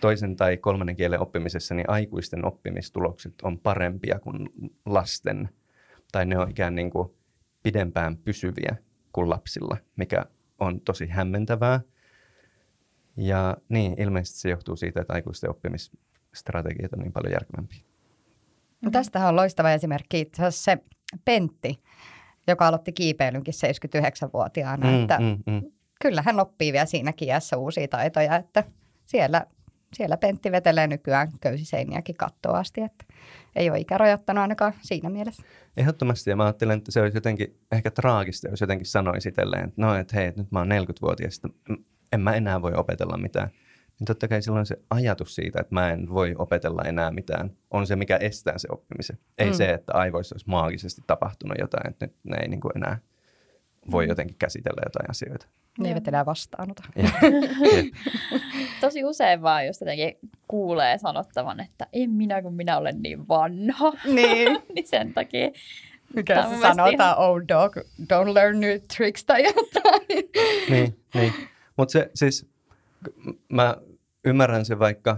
[0.02, 4.50] toisen tai kolmannen kielen oppimisessa niin aikuisten oppimistulokset on parempia kuin
[4.86, 5.50] lasten.
[6.12, 7.10] Tai ne on ikään niin kuin
[7.64, 8.76] pidempään pysyviä
[9.14, 10.26] kuin lapsilla, mikä
[10.60, 11.80] on tosi hämmentävää.
[13.18, 17.80] Ja niin, ilmeisesti se johtuu siitä, että aikuisten oppimisstrategiat on niin paljon järkevämpiä.
[18.82, 20.78] No tästähän on loistava esimerkki itse asiassa se
[21.26, 21.82] Pentti,
[22.48, 24.88] joka aloitti kiipeilynkin 79-vuotiaana.
[24.88, 25.72] Mm, että mm, mm.
[26.02, 28.64] Kyllä hän oppii vielä siinäkin iässä uusia taitoja, että
[29.06, 29.46] siellä,
[29.94, 33.06] siellä Pentti vetelee nykyään köysiseiniäkin kattoon asti, että
[33.56, 35.44] ei ole ikä rajoittanut ainakaan siinä mielessä.
[35.78, 39.82] Ehdottomasti, ja mä ajattelen, että se olisi jotenkin ehkä traagista, jos jotenkin sanoisi itselleen, että
[39.82, 41.50] no, että hei, nyt mä oon 40-vuotias, että
[42.12, 43.50] en mä enää voi opetella mitään.
[44.00, 47.88] Niin totta kai silloin se ajatus siitä, että mä en voi opetella enää mitään, on
[47.88, 49.18] se, mikä estää se oppimisen.
[49.38, 49.54] Ei Mm.
[49.54, 52.98] se, että aivoissa olisi maagisesti tapahtunut jotain, että nyt ne ei niin kuin enää
[53.92, 54.10] voi Mm.
[54.10, 55.48] jotenkin käsitellä jotain asioita.
[55.80, 55.90] Ne Joo.
[55.90, 56.84] eivät enää vastaanota.
[58.82, 63.94] Tosi usein vaan just jotenkin kuulee sanottavan, että en minä, kun minä olen niin vanha.
[64.06, 64.60] Niin.
[64.76, 65.50] niin sen takia
[66.16, 70.30] Mikä se sanotaan, oh dog, don't learn new tricks tai jotain.
[70.70, 71.34] niin, niin.
[71.78, 72.50] Mutta se siis,
[73.50, 73.76] mä
[74.26, 75.18] ymmärrän se vaikka,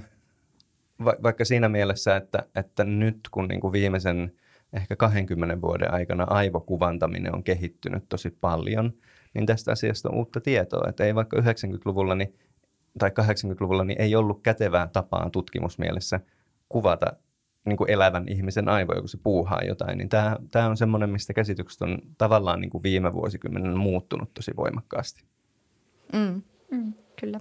[1.06, 4.34] va, vaikka siinä mielessä, että, että nyt kun niinku viimeisen
[4.74, 8.94] ehkä 20 vuoden aikana aivokuvantaminen on kehittynyt tosi paljon,
[9.34, 10.90] niin tästä asiasta on uutta tietoa.
[10.90, 12.36] Että ei vaikka 90-luvulla niin,
[13.00, 16.20] tai 80-luvulla niin ei ollut kätevää tapaa tutkimusmielessä
[16.70, 17.06] kuvata
[17.66, 21.34] niin kuin elävän ihmisen aivoja, kun se puuhaa jotain, niin tämä, tämä on semmoinen, mistä
[21.34, 25.24] käsitykset on tavallaan niin kuin viime vuosikymmenen muuttunut tosi voimakkaasti.
[26.14, 26.94] Mm, Mm.
[27.20, 27.40] kyllä,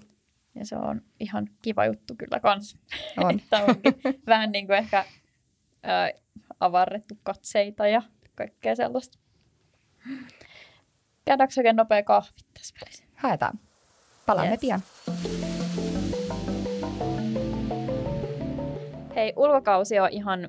[0.55, 2.79] Ja se on ihan kiva juttu kyllä kans.
[3.17, 3.31] on.
[3.41, 3.95] Että onkin
[4.27, 5.05] vähän niin kuin ehkä
[5.83, 6.11] ää,
[6.61, 8.03] avarrettu katseita ja
[8.35, 9.19] kaikkea sellaista.
[11.29, 13.05] Käydäänkö oikein nopea kahvit tässä välissä?
[13.15, 13.59] Haetaan.
[14.27, 14.61] Palaamme Yes.
[14.61, 14.83] pian.
[19.17, 20.49] Hei, ulkokausi on ihan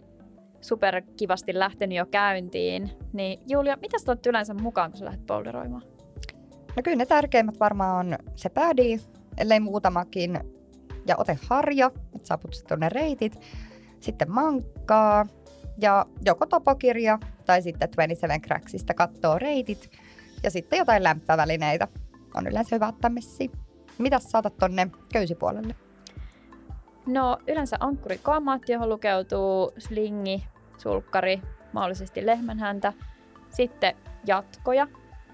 [0.61, 2.89] super kivasti lähtenyt jo käyntiin.
[3.13, 5.83] Niin Julia, mitä sä oot yleensä mukaan, kun sä lähdet boulderoimaan?
[6.75, 8.99] No kyllä ne tärkeimmät varmaan on se pädi,
[9.37, 10.39] ellei muutamakin,
[11.07, 13.39] ja ote harja, että saaput sitten ne reitit,
[13.99, 15.25] sitten mankkaa,
[15.81, 19.91] ja joko topokirja tai sitten 27 Cracksista kattoo reitit,
[20.43, 21.87] ja sitten jotain lämpövälineitä
[22.35, 23.51] on yleensä hyvä ottaa messiin.
[23.97, 25.75] Mitäs saatat tonne köysipuolelle?
[27.05, 30.43] No yleensä ankkurikamat, johon lukeutuu slingi,
[30.77, 31.41] sulkkari,
[31.73, 32.93] mahdollisesti lehmänhäntä.
[33.49, 34.87] Sitten jatkoja,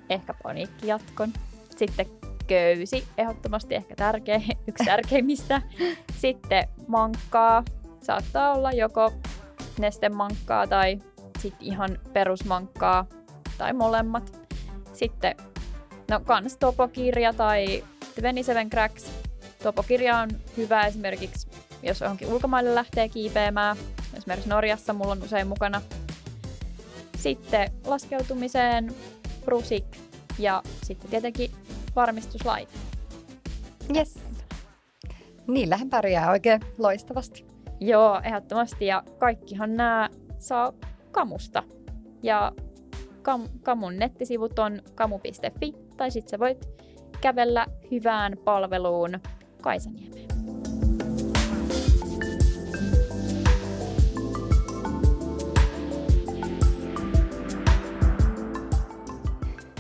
[0.10, 1.34] ehkä paniikkijatkon.
[1.78, 2.06] Sitten
[2.48, 5.62] köysi, ehdottomasti ehkä tärkeä, yksi tärkeimmistä.
[6.18, 7.64] Sitten mankkaa,
[8.02, 9.14] saattaa olla joko
[9.80, 11.00] nestemankkaa tai
[11.40, 13.06] sitten ihan perusmankkaa
[13.58, 14.45] tai molemmat.
[14.96, 15.36] Sitten
[16.12, 19.12] no kans topokirja tai 27 Cracks.
[19.64, 21.48] Topokirja on hyvä esimerkiksi,
[21.84, 23.78] jos johonkin ulkomaille lähtee kiipeämään.
[24.18, 25.82] Esimerkiksi Norjassa mulla on usein mukana.
[27.18, 28.96] Sitten laskeutumiseen
[29.46, 29.86] brusik
[30.40, 31.52] ja sitten tietenkin
[31.96, 32.72] varmistuslaite.
[33.96, 34.20] Yes.
[35.48, 37.46] Niillähän pärjää oikein loistavasti.
[37.80, 38.86] Joo, ehdottomasti.
[38.86, 40.74] Ja kaikkihan nämä saa
[41.12, 41.64] kamusta.
[42.24, 42.52] Ja
[43.26, 46.70] kam, kamun nettisivut on kamu.fi, tai sitten sä voit
[47.22, 49.20] kävellä hyvään palveluun
[49.62, 50.28] Kaisaniemeen.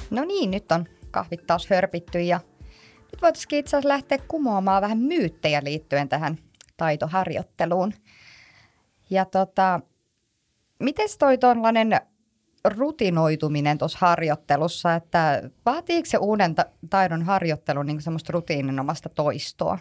[0.10, 2.40] No niin, nyt on kahvit taas hörpitty ja
[3.12, 6.38] nyt voitaisiin itse asiassa lähteä kumoamaan vähän myyttejä liittyen tähän
[6.78, 7.94] taitoharjoitteluun.
[9.10, 9.80] Ja tota,
[10.80, 12.02] miten toi tuollainen
[12.70, 19.80] rutinoituminen tuossa harjoittelussa, että vaatiiko se uuden ta- taidon harjoittelu niin semmoista rutiininomasta toistoa?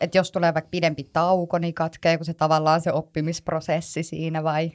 [0.00, 4.72] Että jos tulee vaikka pidempi tauko, niin katkeeko se tavallaan se oppimisprosessi siinä vai?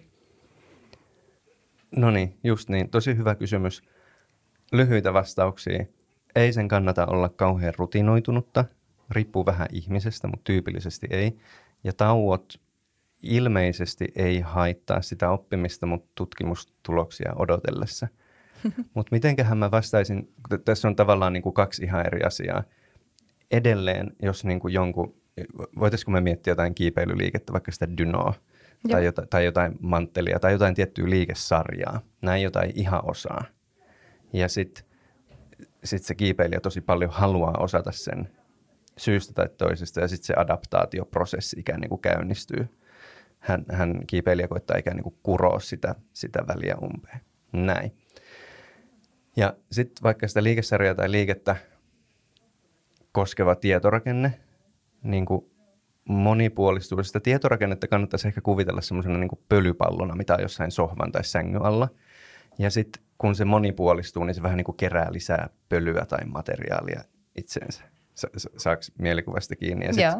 [1.95, 2.89] No niin, just niin.
[2.89, 3.83] Tosi hyvä kysymys.
[4.71, 5.85] Lyhyitä vastauksia.
[6.35, 8.65] Ei sen kannata olla kauhean rutinoitunutta.
[9.11, 11.37] Riippuu vähän ihmisestä, mutta tyypillisesti ei.
[11.83, 12.59] Ja tauot
[13.25, 18.07] ilmeisesti ei haittaa sitä oppimista, mutta tutkimustuloksia odotellessa.
[18.93, 20.33] mutta mitenköhän mä vastaisin,
[20.65, 22.63] tässä on tavallaan niin kuin kaksi ihan eri asiaa.
[23.51, 25.15] Edelleen, jos niin kuin jonkun,
[25.79, 28.33] voitaisiko me miettiä jotain kiipeilyliikettä, vaikka sitä dynoa,
[28.91, 32.01] tai, jota, tai jotain manttelia, tai jotain tiettyä liikesarjaa.
[32.21, 33.43] Näin jotain ihan osaa.
[34.33, 34.83] Ja sitten
[35.83, 38.29] sit se kiipeilijä tosi paljon haluaa osata sen
[38.97, 42.67] syystä tai toisesta, ja sitten se adaptaatioprosessi ikään niin kuin käynnistyy.
[43.45, 47.19] Hän, hän kiipeilijä koittaa ikään niin kuin kuroa sitä, sitä väliä umpeen.
[47.53, 47.91] Näin.
[49.35, 51.55] Ja sitten vaikka sitä liikesarjaa tai liikettä
[53.11, 54.39] koskeva tietorakenne,
[55.03, 55.51] niin kuin
[56.05, 57.03] monipuolistuu.
[57.03, 61.89] Sitä tietorakennetta kannattaisi ehkä kuvitella semmoisena niin pölypallona, mitä on jossain sohvan tai sängyn alla.
[62.59, 67.01] Ja sitten kun se monipuolistuu, niin se vähän niin kuin kerää lisää pölyä tai materiaalia
[67.35, 67.83] itseensä.
[68.13, 69.85] Sa- sa- saako mielikuvasta kiinni?
[69.85, 70.11] Ja sitten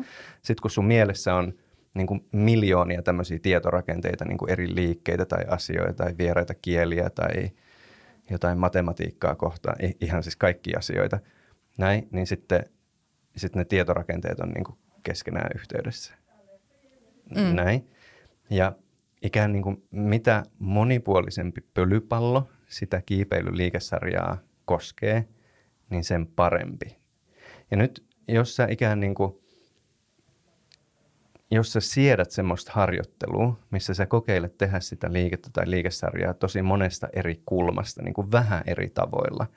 [0.42, 1.54] sit kun sun mielessä on
[1.96, 7.52] niin kuin miljoonia tämmöisiä tietorakenteita, niin kuin eri liikkeitä tai asioita tai vieraita kieliä tai
[8.30, 11.20] jotain matematiikkaa kohtaan, ihan siis kaikki asioita,
[11.78, 12.66] näin, niin sitten
[13.36, 16.14] sit ne tietorakenteet on niin kuin keskenään yhteydessä.
[17.36, 17.56] Mm.
[17.56, 17.90] Näin.
[18.50, 18.76] Ja
[19.22, 25.28] ikään niin kuin mitä monipuolisempi pölypallo sitä kiipeilyliikesarjaa koskee,
[25.90, 26.98] niin sen parempi.
[27.72, 29.45] Ja nyt jos sä ikään niin kuin,
[31.52, 37.08] jos sä siedät semmoista harjoittelua, missä sä kokeilet tehdä sitä liikettä tai liikesarjaa tosi monesta
[37.14, 39.48] eri kulmasta, niin kuin vähän eri tavoilla,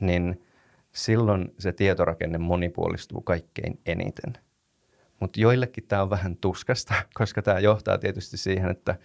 [0.00, 0.42] niin
[0.92, 4.32] silloin se tietorakenne monipuolistuu kaikkein eniten.
[5.20, 8.98] Mutta joillekin tämä on vähän tuskasta, koska tämä johtaa tietysti siihen, että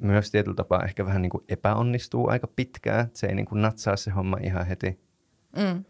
[0.00, 3.10] myös tietyllä tapaa ehkä vähän niin kuin epäonnistuu aika pitkään.
[3.14, 5.00] Se ei niin kuin natsaa se homma ihan heti.
[5.56, 5.84] Mm.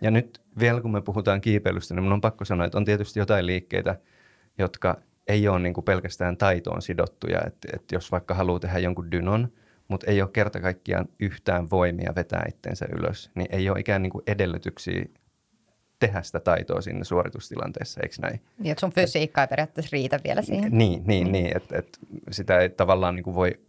[0.00, 3.18] Ja nyt vielä kun me puhutaan kiipeilystä, niin minun on pakko sanoa, että on tietysti
[3.18, 3.96] jotain liikkeitä,
[4.58, 7.40] jotka ei ole niin kuin pelkästään taitoon sidottuja.
[7.46, 9.52] Että, että jos vaikka haluaa tehdä jonkun dynon,
[9.88, 14.10] mutta ei ole kerta kaikkiaan yhtään voimia vetää itteensä ylös, niin ei ole ikään niin
[14.10, 15.04] kuin edellytyksiä
[15.98, 18.40] tehdä sitä taitoa siinä suoritustilanteessa, eikö näin?
[18.58, 20.78] Niin, että sun fysiikka ei periaatteessa riitä vielä siihen.
[20.78, 21.98] Niin, niin, niin että, että
[22.30, 23.60] sitä ei tavallaan niin kuin voi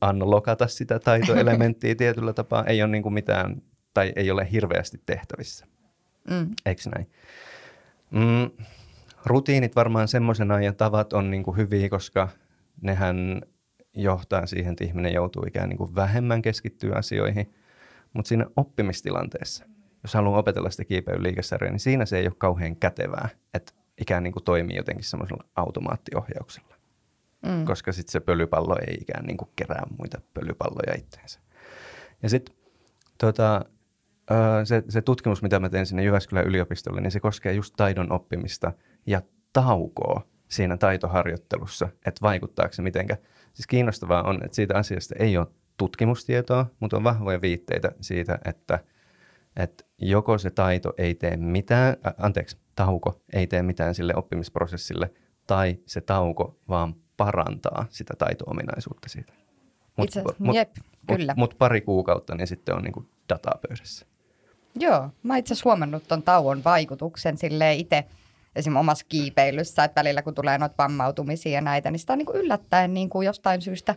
[0.00, 2.64] annolokata sitä taitoelementtiä tietyllä tapaa.
[2.64, 3.62] Ei ole niin kuin mitään,
[3.94, 5.66] tai ei ole hirveästi tehtävissä.
[6.30, 6.50] Mm.
[6.66, 7.10] Eikö näin?
[8.10, 8.64] Mm,
[9.24, 12.28] rutiinit varmaan semmoisena ja tavat on niin kuin hyviä, koska
[12.80, 13.42] nehän
[13.94, 17.54] johtaa siihen, että ihminen joutuu ikään niin kuin vähemmän keskittyä asioihin.
[18.12, 19.64] Mutta siinä oppimistilanteessa,
[20.02, 24.22] jos haluaa opetella sitä kiipeyn liikesarjaa, niin siinä se ei ole kauhean kätevää, että ikään
[24.22, 26.74] niin kuin toimii jotenkin semmoisella automaattiohjauksella.
[27.46, 27.64] Mm.
[27.64, 31.40] Koska sitten se pölypallo ei ikään niin kuin kerää muita pölypalloja itseensä.
[32.22, 32.56] Ja sitten
[33.18, 33.64] tota,
[34.64, 38.72] se, se tutkimus, mitä mä teen sinne Jyväskylän yliopistolle, niin se koskee just taidon oppimista
[39.06, 43.16] ja taukoa siinä taitoharjoittelussa, että vaikuttaako se mitenkä.
[43.52, 48.78] Siis kiinnostavaa on, että siitä asiasta ei ole tutkimustietoa, mutta on vahvoja viitteitä siitä, että,
[49.56, 55.12] että joko se taito ei tee mitään, äh, anteeksi, tauko ei tee mitään sille oppimisprosessille,
[55.46, 59.32] tai se tauko vaan parantaa sitä taito-ominaisuutta siitä.
[59.96, 60.70] Mutta mut, jep,
[61.06, 61.34] kyllä.
[61.36, 64.06] Mut, mut pari kuukautta, niin sitten on niinku dataa pöydässä.
[64.74, 68.04] Joo, mä itse asiassa huomannut tuon tauon vaikutuksen sille itse
[68.56, 72.26] esimerkiksi omassa kiipeilyssä, että välillä kun tulee noita vammautumisia ja näitä, niin sitä on niin
[72.26, 73.94] kuin yllättäen niin kuin jostain syystä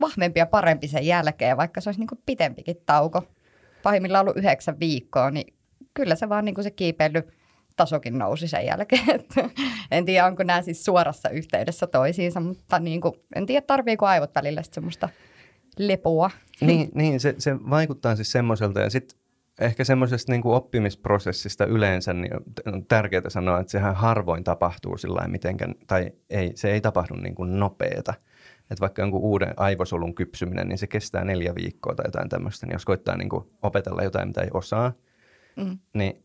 [0.00, 3.22] vahvempi ja parempi sen jälkeen, vaikka se olisi niin kuin pitempikin tauko.
[3.82, 5.54] Pahimmillaan ollut yhdeksän viikkoa, niin
[5.94, 7.22] kyllä se vaan niin kuin se kiipeily
[7.76, 9.24] tasokin nousi sen jälkeen.
[9.90, 14.34] En tiedä, onko nämä siis suorassa yhteydessä toisiinsa, mutta niin kuin, en tiedä, tarviiko aivot
[14.34, 15.08] välillä semmoista
[15.78, 16.30] lepoa.
[16.60, 18.80] Niin, niin se, se vaikuttaa siis semmoiselta.
[18.80, 19.18] Ja sitten
[19.60, 22.32] ehkä semmoisesta niin oppimisprosessista yleensä niin
[22.66, 27.34] on tärkeää sanoa, että sehän harvoin tapahtuu sillä mitenkään, tai ei, se ei tapahdu niin
[27.34, 28.14] kuin nopeeta.
[28.70, 32.66] Että vaikka jonkun uuden aivosolun kypsyminen, niin se kestää neljä viikkoa tai jotain tämmöistä.
[32.66, 34.92] Niin jos koittaa niin kuin opetella jotain, mitä ei osaa,
[35.56, 35.78] mm.
[35.94, 36.24] niin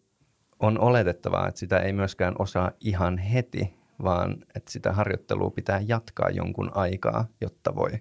[0.60, 6.30] on oletettavaa, että sitä ei myöskään osaa ihan heti, vaan että sitä harjoittelua pitää jatkaa
[6.30, 7.92] jonkun aikaa, jotta voi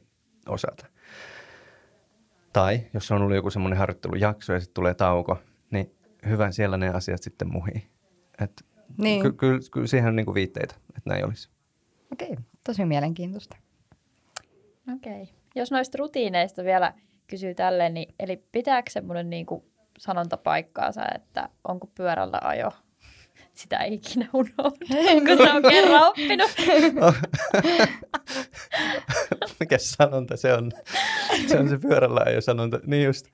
[0.48, 0.86] osata.
[2.52, 5.38] Tai jos on ollut joku semmoinen harjoittelujakso ja sitten tulee tauko,
[5.70, 5.94] niin
[6.28, 7.86] hyvä siellä ne asiat sitten muhii.
[8.40, 8.64] Et
[8.98, 9.20] niin.
[9.22, 11.48] Kyllä ky- ky- siihen on niinku viitteitä, että näin olisi.
[12.12, 13.56] Okei, tosi mielenkiintoista.
[14.94, 15.28] Okei.
[15.54, 16.94] Jos noista rutiineista vielä
[17.26, 19.64] kysyy tälleen, niin eli pitääkö semmoinen niinku
[19.98, 22.70] sanonta paikkaansa, että onko pyörällä ajo
[23.54, 24.86] sitä ei ikinä unohdu,
[25.26, 26.50] kun se on kerran oppinut.
[29.60, 30.72] Mikä sanonta se on?
[31.48, 32.80] Se on se pyörällä ajo sanonta.
[32.86, 33.26] Niin just.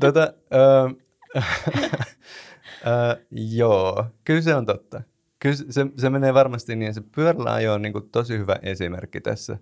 [0.00, 0.90] Tota, ö,
[2.86, 5.02] ö, joo, kyllä se on totta.
[5.38, 9.20] Kyllä se, se menee varmasti niin, se pyörällä ajo on niin kuin tosi hyvä esimerkki
[9.20, 9.58] tässä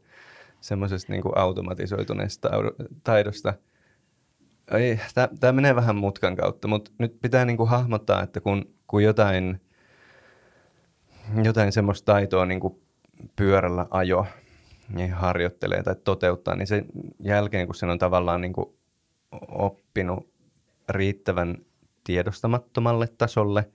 [0.60, 2.50] semmoisesta niin automatisoituneesta
[3.04, 3.54] taidosta.
[5.40, 9.60] Tämä menee vähän mutkan kautta, mutta nyt pitää niin kuin hahmottaa, että kun, kun jotain
[11.42, 12.80] jotain semmoista taitoa niin kuin
[13.36, 14.26] pyörällä ajo
[14.88, 16.86] niin harjoittelee tai toteuttaa, niin sen
[17.20, 18.76] jälkeen, kun sen on tavallaan niin kuin
[19.48, 20.30] oppinut
[20.88, 21.56] riittävän
[22.04, 23.68] tiedostamattomalle tasolle,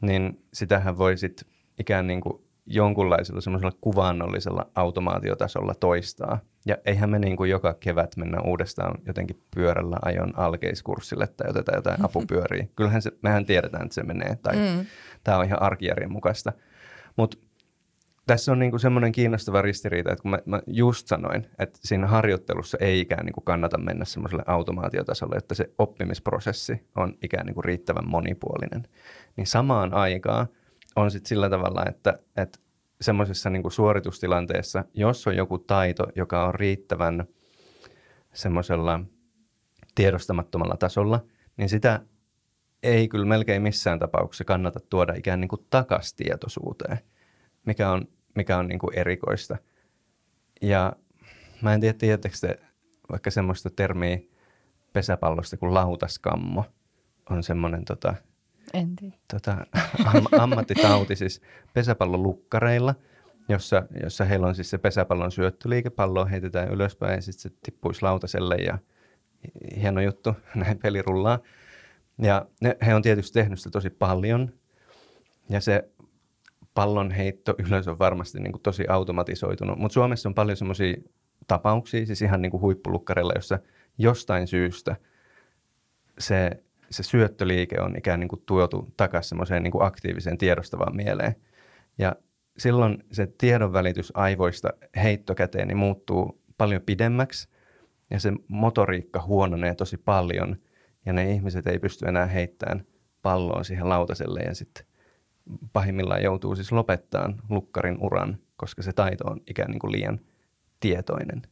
[0.00, 6.38] niin sitähän voi sitten ikään niin kuin jonkunlaisella semmoisella kuvannollisella automaatiotasolla toistaa.
[6.66, 11.78] Ja eihän me niin kuin joka kevät mennä uudestaan jotenkin pyörällä ajon alkeiskurssille tai otetaan
[11.78, 12.66] jotain apupyöriä.
[12.76, 14.86] Kyllähän se, mehän tiedetään, että se menee tai mm.
[15.24, 16.52] tämä on ihan arkijärjen mukaista.
[17.16, 17.38] Mutta
[18.28, 22.78] tässä on niinku semmoinen kiinnostava ristiriita, että kun mä, mä just sanoin, että siinä harjoittelussa
[22.80, 28.88] ei ikään niinku kannata mennä semmoiselle automaatiotasolle, että se oppimisprosessi on ikään niinku riittävän monipuolinen,
[29.36, 30.46] niin samaan aikaan
[30.96, 32.58] on sitten sillä tavalla, että, että
[33.00, 37.24] semmoisessa niinku suoritustilanteessa, jos on joku taito, joka on riittävän
[38.32, 39.00] semmoisella
[39.94, 41.24] tiedostamattomalla tasolla,
[41.56, 42.00] niin sitä
[42.82, 46.98] ei kyllä melkein missään tapauksessa kannata tuoda ikään niin kuin takaisin tietoisuuteen,
[47.66, 49.56] mikä on, mikä on niin kuin erikoista.
[50.62, 50.92] Ja
[51.62, 52.58] mä en tiedä, tiedättekö te
[53.10, 54.18] vaikka semmoista termiä
[54.92, 56.64] pesäpallosta kuin lautaskammo
[57.30, 58.14] on semmoinen tota.
[59.32, 59.56] Tota,
[60.04, 61.42] am, ammattitauti siis
[61.74, 62.94] pesäpallolukkareilla,
[63.48, 68.02] jossa, jossa heillä on siis se pesäpallon syöttöliike, palloa heitetään ylöspäin ja sitten se tippuisi
[68.02, 68.78] lautaselle ja
[69.76, 71.38] hieno juttu, näin peli rullaa.
[72.22, 74.52] Ja ne, he on tietysti tehnyt sitä tosi paljon.
[75.48, 75.88] Ja se
[76.74, 79.78] pallon heitto ylös on varmasti niin kuin tosi automatisoitunut.
[79.78, 80.96] Mutta Suomessa on paljon semmoisia
[81.46, 83.58] tapauksia, siis ihan niin kuin huippulukkarilla, jossa
[83.98, 84.96] jostain syystä
[86.18, 86.50] se,
[86.90, 91.34] se syöttöliike on ikään niin kuin tuotu takaisin semmoiseen niin aktiiviseen tiedostavaan mieleen.
[91.98, 92.16] Ja
[92.58, 94.68] silloin se tiedonvälitys aivoista
[95.02, 97.48] heittokäteen niin muuttuu paljon pidemmäksi
[98.10, 100.56] ja se motoriikka huononee tosi paljon
[101.06, 102.84] ja ne ihmiset ei pysty enää heittämään
[103.22, 104.87] palloa siihen lautaselle ja sitten
[105.72, 110.20] pahimmillaan joutuu siis lopettamaan lukkarin uran, koska se taito on ikään niin kuin liian
[110.80, 111.42] tietoinen.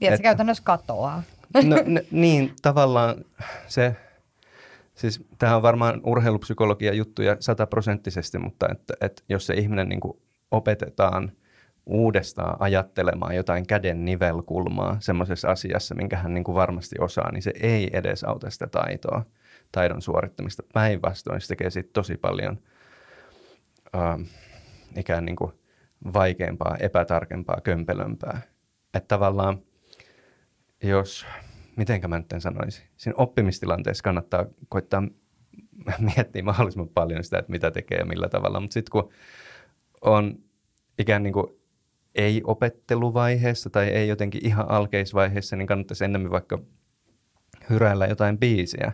[0.00, 1.22] Ja se käytännössä katoaa.
[1.54, 3.24] No, n- niin, tavallaan
[3.66, 3.96] se,
[4.94, 10.18] siis tämä on varmaan urheilupsykologia juttuja sataprosenttisesti, mutta että, että jos se ihminen niin kuin
[10.50, 11.32] opetetaan
[11.86, 17.52] uudestaan ajattelemaan jotain käden nivelkulmaa semmoisessa asiassa, minkä hän niin kuin varmasti osaa, niin se
[17.60, 19.24] ei edes auta sitä taitoa,
[19.72, 20.62] taidon suorittamista.
[20.72, 22.58] Päinvastoin se tekee siitä tosi paljon
[23.96, 24.18] äh,
[24.96, 25.52] ikään niin kuin
[26.14, 28.40] vaikeampaa, epätarkempaa, kömpelömpää.
[28.94, 29.62] Että tavallaan
[30.82, 31.26] jos,
[31.76, 35.02] mitenkä mä nyt sanoisin, siinä oppimistilanteessa kannattaa koittaa
[36.16, 38.60] miettiä mahdollisimman paljon sitä, että mitä tekee ja millä tavalla.
[38.60, 39.12] Mutta sitten kun
[40.00, 40.38] on
[40.98, 41.46] ikään niin kuin
[42.14, 46.58] ei-opetteluvaiheessa tai ei jotenkin ihan alkeisvaiheessa, niin kannattaisi ennemmin vaikka
[47.70, 48.92] hyräillä jotain biisiä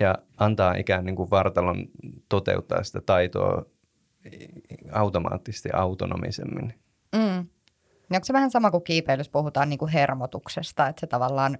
[0.00, 1.86] ja antaa ikään niin kuin vartalon
[2.28, 3.64] toteuttaa sitä taitoa
[4.92, 6.74] automaattisesti autonomisemmin.
[7.12, 7.46] Mm.
[8.08, 11.58] Niin onko se vähän sama kuin kiipeilyssä puhutaan niin kuin hermotuksesta, että se tavallaan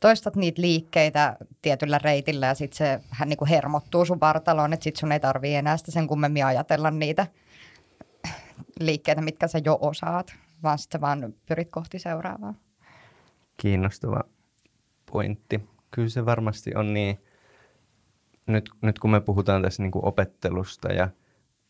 [0.00, 4.84] toistat niitä liikkeitä tietyllä reitillä ja sitten se hän niin kuin hermottuu sun vartaloon, että
[4.84, 7.26] sitten sun ei tarvii enää sitä sen kummemmin ajatella niitä
[8.80, 12.54] liikkeitä, mitkä sä jo osaat, vaan sitten vaan pyrit kohti seuraavaa.
[13.56, 14.20] Kiinnostava
[15.12, 15.60] pointti.
[15.90, 17.18] Kyllä se varmasti on niin,
[18.48, 21.08] nyt, nyt kun me puhutaan tässä niin kuin opettelusta ja–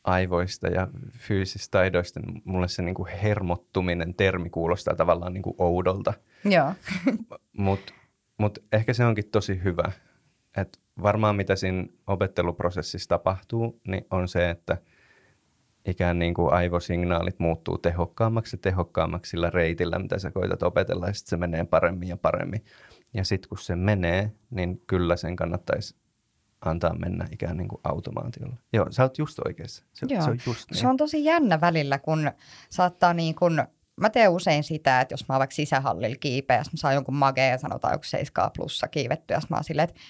[0.08, 0.88] aivoista ja
[1.18, 6.12] fyysisistä taidoista, niin mulle se niin kuin hermottuminen termi kuulostaa tavallaan niin kuin oudolta.
[6.44, 6.72] Joo.
[7.58, 7.92] Mutta
[8.38, 9.92] mut ehkä se onkin tosi hyvä.
[10.56, 14.76] Et varmaan mitä siinä opetteluprosessissa tapahtuu, niin on se, että
[15.86, 21.12] ikään niin kuin aivosignaalit muuttuu tehokkaammaksi ja tehokkaammaksi sillä reitillä, mitä sä koitat opetella, ja
[21.12, 22.64] sitten se menee paremmin ja paremmin.
[23.14, 25.96] Ja sitten kun se menee, niin kyllä sen kannattaisi
[26.60, 28.56] antaa mennä ikään niin kuin automaatiolla.
[28.72, 29.84] Joo, sä oot just oikeassa.
[29.92, 30.22] Se, Joo.
[30.22, 30.80] se on just niin.
[30.80, 32.30] Se on tosi jännä välillä, kun
[32.70, 33.62] saattaa niin kuin,
[34.00, 37.50] mä teen usein sitä, että jos mä oon vaikka sisähallilla kiipeä, mä saan jonkun mageen
[37.50, 40.00] ja sanotaan joku 7 plussa kiivetty, ja mä oon silleen, että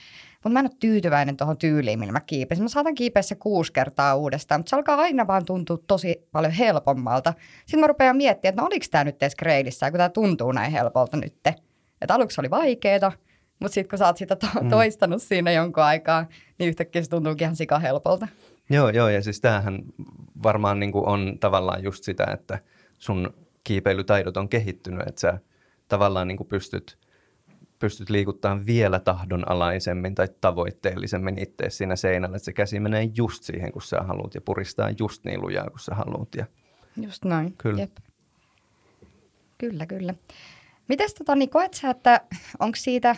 [0.44, 2.64] mutta mä en ole tyytyväinen tuohon tyyliin, millä mä kiipesin.
[2.64, 6.52] Mä saatan kiipeä se kuusi kertaa uudestaan, mutta se alkaa aina vaan tuntua tosi paljon
[6.52, 7.34] helpommalta.
[7.58, 10.72] Sitten mä rupean miettimään, että no oliko tämä nyt edes greidissä, kun tämä tuntuu näin
[10.72, 11.34] helpolta nyt.
[12.00, 13.12] Että aluksi oli vaikeeta,
[13.60, 14.70] mutta sitten kun sä oot sitä to- mm.
[14.70, 16.26] toistanut siinä jonkun aikaa,
[16.58, 18.28] niin yhtäkkiä se tuntuukin ihan sika helpolta.
[18.70, 19.82] Joo, joo, ja siis tämähän
[20.42, 22.58] varmaan niin kuin on tavallaan just sitä, että
[22.98, 25.38] sun kiipeilytaidot on kehittynyt, että sä
[25.88, 26.98] tavallaan niin kuin pystyt,
[27.78, 33.72] pystyt liikuttamaan vielä tahdonalaisemmin tai tavoitteellisemmin itse siinä seinällä, että se käsi menee just siihen,
[33.72, 36.34] kun sä haluat ja puristaa just niin lujaa, kun sä haluat.
[36.34, 36.46] Ja...
[36.96, 37.54] Just noin.
[37.58, 37.80] Kyllä.
[37.80, 37.96] Jep.
[39.58, 40.14] Kyllä, kyllä.
[40.88, 42.20] Mites tota, niin koet sä, että
[42.58, 43.16] onko siitä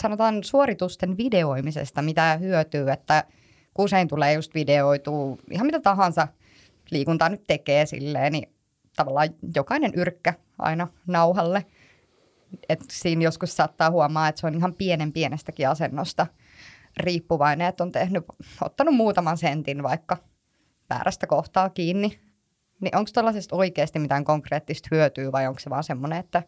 [0.00, 3.24] sanotaan suoritusten videoimisesta mitä hyötyy, että
[3.78, 6.28] usein tulee just videoituu ihan mitä tahansa
[6.90, 8.54] liikuntaa nyt tekee silleen, niin
[8.96, 11.66] tavallaan jokainen yrkkä aina nauhalle.
[12.68, 16.26] Et siinä joskus saattaa huomaa, että se on ihan pienen pienestäkin asennosta
[16.96, 18.24] riippuvainen, että on tehnyt,
[18.60, 20.16] ottanut muutaman sentin vaikka
[20.90, 22.20] väärästä kohtaa kiinni.
[22.80, 26.42] Niin onko tällaisesta oikeasti mitään konkreettista hyötyä vai onko se vaan semmoinen, että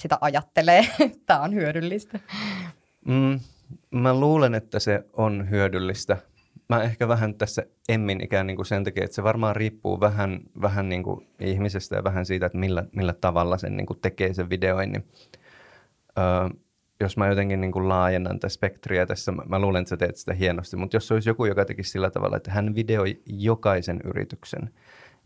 [0.00, 0.86] sitä ajattelee,
[1.26, 2.20] tämä on hyödyllistä?
[3.04, 3.40] Mm,
[3.90, 6.16] mä luulen, että se on hyödyllistä.
[6.68, 10.40] Mä ehkä vähän tässä emmin ikään niin kuin sen takia, että se varmaan riippuu vähän,
[10.60, 14.34] vähän niin kuin ihmisestä ja vähän siitä, että millä, millä tavalla sen niin kuin tekee
[14.34, 15.06] sen videoinnin.
[16.18, 16.58] Öö,
[17.00, 20.16] jos mä jotenkin niin kuin laajennan tätä spektriä tässä, mä, mä luulen, että sä teet
[20.16, 24.70] sitä hienosti, mutta jos olisi joku, joka tekisi sillä tavalla, että hän videoi jokaisen yrityksen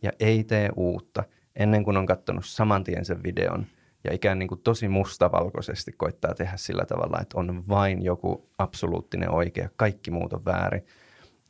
[0.03, 1.25] ja ei tee uutta
[1.57, 3.67] ennen kuin on katsonut saman tien sen videon–
[4.05, 9.31] ja ikään niin kuin tosi mustavalkoisesti koittaa tehdä sillä tavalla, että on vain joku absoluuttinen
[9.31, 10.87] oikea, kaikki muut on väärin,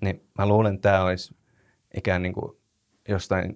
[0.01, 1.37] niin mä luulen, että tämä olisi
[1.97, 2.57] ikään niin kuin
[3.09, 3.55] jostain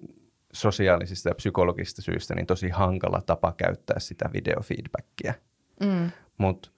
[0.53, 5.33] sosiaalisista ja psykologisista syistä niin tosi hankala tapa käyttää sitä videofeedbackia.
[5.79, 6.11] Mm.
[6.37, 6.69] Mutta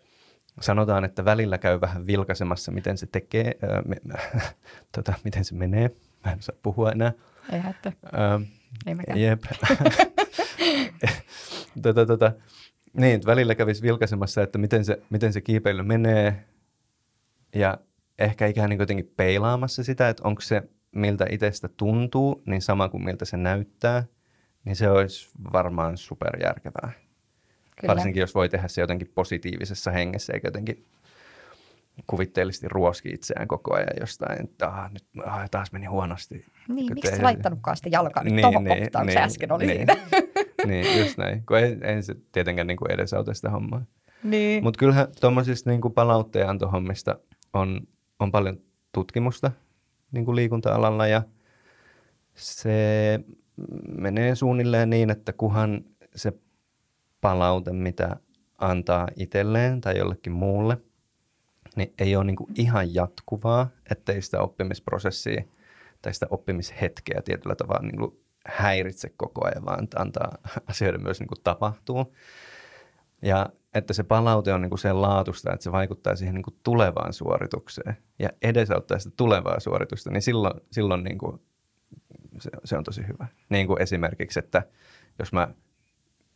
[0.61, 4.21] sanotaan, että välillä käy vähän vilkaisemassa, miten se tekee, äh, me,
[4.95, 5.89] tota, miten se menee.
[6.25, 7.13] Mä en osaa puhua enää.
[7.51, 7.91] Ei hättä.
[8.13, 8.43] Ähm,
[8.85, 9.21] Ei mekään.
[9.21, 9.43] Jep.
[11.83, 12.31] tota, tota,
[12.93, 16.45] niin, että välillä kävisi vilkaisemassa, että miten se, miten se kiipeily menee
[17.55, 17.77] ja
[18.19, 23.03] ehkä ikään niin jotenkin peilaamassa sitä, että onko se miltä itsestä tuntuu, niin sama kuin
[23.03, 24.03] miltä se näyttää.
[24.65, 26.91] niin se olisi varmaan superjärkevää.
[27.81, 27.95] Kyllä.
[27.95, 30.85] Varsinkin jos voi tehdä se jotenkin positiivisessa hengessä, eikä jotenkin
[32.07, 36.35] kuvitteellisesti ruoski itseään koko ajan jostain, että ah, nyt ah, taas meni huonosti.
[36.35, 39.19] Niin, Kun miksi te- sä laittanutkaan sitä jalkaa nyt Niin, tohon niin, kohtaan, niin, se
[39.23, 39.77] äsken oli niin.
[39.77, 39.97] siinä?
[40.67, 41.43] niin, just näin.
[41.45, 43.81] Kun ei, ei se tietenkään niin kuin edesauta sitä hommaa.
[44.23, 44.63] niin.
[44.63, 47.19] Mutta kyllähän tuommoisista niin kuin palautteenantohommista
[47.53, 47.81] on,
[48.19, 48.57] on paljon
[48.91, 49.51] tutkimusta
[50.11, 51.21] niin kuin liikunta-alalla ja
[52.35, 53.19] se
[53.97, 55.81] menee suunnilleen niin, että kuhan
[56.15, 56.33] se
[57.21, 58.15] palaute, mitä
[58.57, 60.77] antaa itselleen tai jollekin muulle,
[61.75, 65.43] niin ei ole niin kuin ihan jatkuvaa, ettei sitä oppimisprosessia
[66.01, 70.37] tai sitä oppimishetkeä tietyllä tavalla niin kuin häiritse koko ajan, vaan antaa
[70.69, 72.05] asioiden myös niin kuin tapahtua.
[73.21, 76.55] Ja että se palaute on niin kuin sen laatusta, että se vaikuttaa siihen niin kuin
[76.63, 81.41] tulevaan suoritukseen ja edesauttaa sitä tulevaa suoritusta, niin silloin, silloin niin kuin
[82.39, 83.27] se, se on tosi hyvä.
[83.49, 84.63] Niin kuin esimerkiksi, että
[85.19, 85.47] jos mä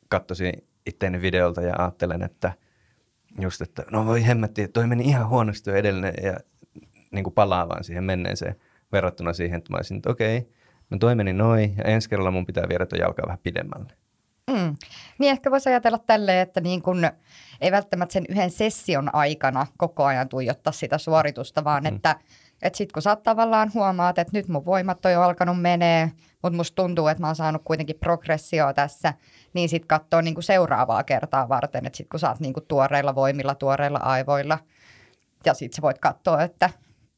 [0.07, 0.53] katsoisin
[0.85, 2.53] itteeni videolta ja ajattelen, että
[3.41, 6.37] just, että no voi hemmetti, että toi meni ihan huonosti jo edellinen ja
[7.11, 8.55] niin kuin palaa vaan siihen menneeseen
[8.91, 10.49] verrattuna siihen, että mä olisin, että okei,
[10.89, 13.93] no toi meni noin ja ensi kerralla mun pitää viedä toi jalkaa vähän pidemmälle.
[14.51, 14.75] Mm.
[15.19, 17.09] Niin ehkä voisi ajatella tälleen, että niin kun
[17.61, 21.95] ei välttämättä sen yhden session aikana koko ajan tuijottaa sitä suoritusta, vaan mm.
[21.95, 22.19] että,
[22.61, 26.11] että sitten kun sä tavallaan huomaat, että nyt mun voimat on jo alkanut menee,
[26.43, 29.13] mutta musta tuntuu, että mä oon saanut kuitenkin progressioa tässä,
[29.53, 32.65] niin sitten katsoo niin kuin seuraavaa kertaa varten, että sitten kun sä oot niin kuin
[32.67, 34.59] tuoreilla voimilla, tuoreilla aivoilla,
[35.45, 36.69] ja sitten sä voit katsoa, että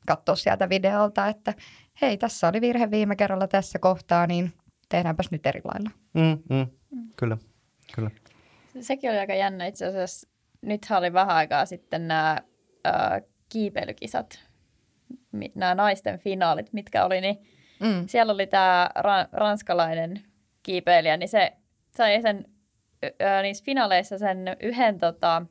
[0.08, 1.54] katsoa sieltä videolta, että
[2.02, 4.54] hei, tässä oli virhe viime kerralla tässä kohtaa, niin
[4.90, 5.90] tehdäänpäs nyt eri lailla.
[6.14, 6.68] Mm, mm,
[7.16, 7.38] kyllä,
[7.96, 8.12] kyllä.
[8.82, 10.28] Sekin oli aika jännä itse asiassa.
[10.62, 12.42] Nythän oli vähän aikaa sitten nämä
[12.88, 14.47] äh, kiipeilykisat,
[15.56, 17.38] nämä naisten finaalit, mitkä oli, niin
[17.80, 18.08] Mm.
[18.08, 20.22] siellä oli tämä ra- ranskalainen
[20.64, 21.54] kiipeilijä, niin se
[21.98, 22.46] sai sen
[23.06, 25.42] ö, ö, niissä finaaleissa sen yhden tota,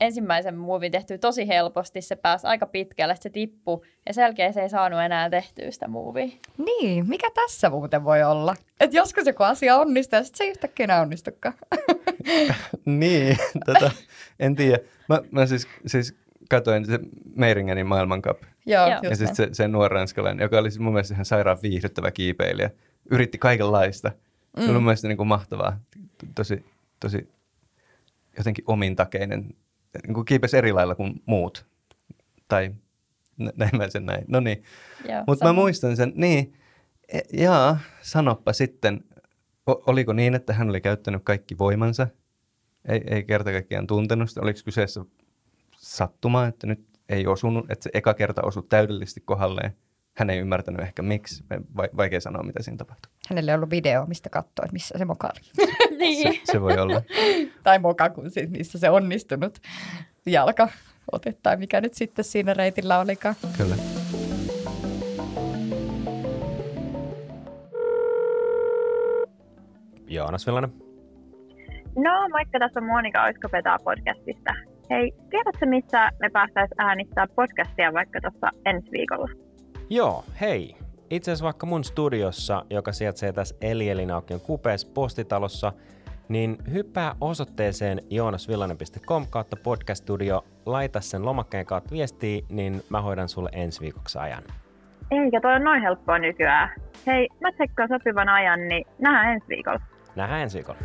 [0.00, 2.00] ensimmäisen muuvin tehtyä tosi helposti.
[2.02, 5.88] Se pääsi aika pitkälle, se tippui ja sen jälkeen se ei saanut enää tehtyä sitä
[5.88, 6.28] muuvia.
[6.58, 8.54] Niin, mikä tässä muuten voi olla?
[8.80, 11.54] Että joskus joku asia onnistuu ja sitten se ei yhtäkkiä enää onnistukaan.
[12.84, 13.90] Niin, tota,
[14.40, 14.78] en tiedä.
[15.08, 16.14] Mä, mä siis, siis
[16.50, 16.98] katsoin se
[17.36, 19.00] Meiringenin maailmankap Joo, Joo.
[19.02, 22.70] ja sitten se, se nuori ranskalainen, joka oli siis mun mielestä ihan sairaan viihdyttävä kiipeilijä.
[23.10, 24.12] Yritti kaikenlaista.
[24.58, 25.80] Se oli mun mielestä niin kuin mahtavaa.
[26.34, 26.64] Tosi,
[27.00, 27.28] tosi
[28.38, 29.54] jotenkin omintakeinen.
[30.06, 31.66] Niin kuin kiipesi eri lailla kuin muut.
[32.48, 32.74] Tai
[33.36, 34.24] nä- näin mä sen näin.
[34.28, 34.62] No niin.
[35.26, 36.52] Mutta mä muistan sen, niin,
[37.08, 39.04] e, jaa, sanoppa sitten,
[39.68, 42.06] o, oliko niin, että hän oli käyttänyt kaikki voimansa,
[42.88, 45.04] ei, ei kerta kaikkiaan tuntenut sitä, oliko kyseessä
[45.80, 49.76] sattuma, että nyt ei osunut, että se eka kerta osui täydellisesti kohdalleen,
[50.16, 51.44] hän ei ymmärtänyt ehkä miksi,
[51.76, 53.12] Va- vaikea sanoa mitä siinä tapahtui.
[53.28, 55.66] Hänelle ei ollut video, mistä katsoi, että missä se moka oli.
[55.90, 56.40] Se, niin.
[56.44, 57.02] se voi olla.
[57.62, 59.58] tai moka, kun siis missä se onnistunut
[60.26, 60.68] jalka
[61.12, 63.34] ote tai mikä nyt sitten siinä reitillä olikaan.
[63.56, 63.76] Kyllä.
[70.08, 70.72] Joonas Villanen.
[71.96, 74.54] No, moikka, tässä on Monika Oisko Petaa podcastista.
[74.90, 79.28] Hei, tiedätkö missä me päästäisiin äänittää podcastia vaikka tuossa ensi viikolla?
[79.90, 80.76] Joo, hei.
[81.10, 85.72] Itse asiassa vaikka mun studiossa, joka sijaitsee tässä Eli Elinaukion kupeessa postitalossa,
[86.28, 93.28] niin hyppää osoitteeseen joonasvillanen.com kautta podcast studio, laita sen lomakkeen kautta viestiä, niin mä hoidan
[93.28, 94.42] sulle ensi viikoksi ajan.
[95.10, 96.70] Eikä toi on noin helppoa nykyään.
[97.06, 99.80] Hei, mä tsekkaan sopivan ajan, niin nähdään ensi viikolla.
[100.16, 100.80] Nähdään ensi viikolla.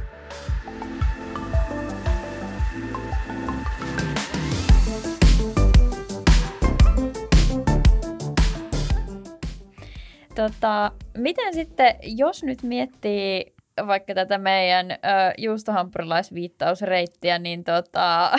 [10.36, 13.54] Tota, miten sitten, jos nyt miettii
[13.88, 14.96] vaikka tätä meidän ö,
[15.38, 18.32] juustohampurilaisviittausreittiä, niin, tota,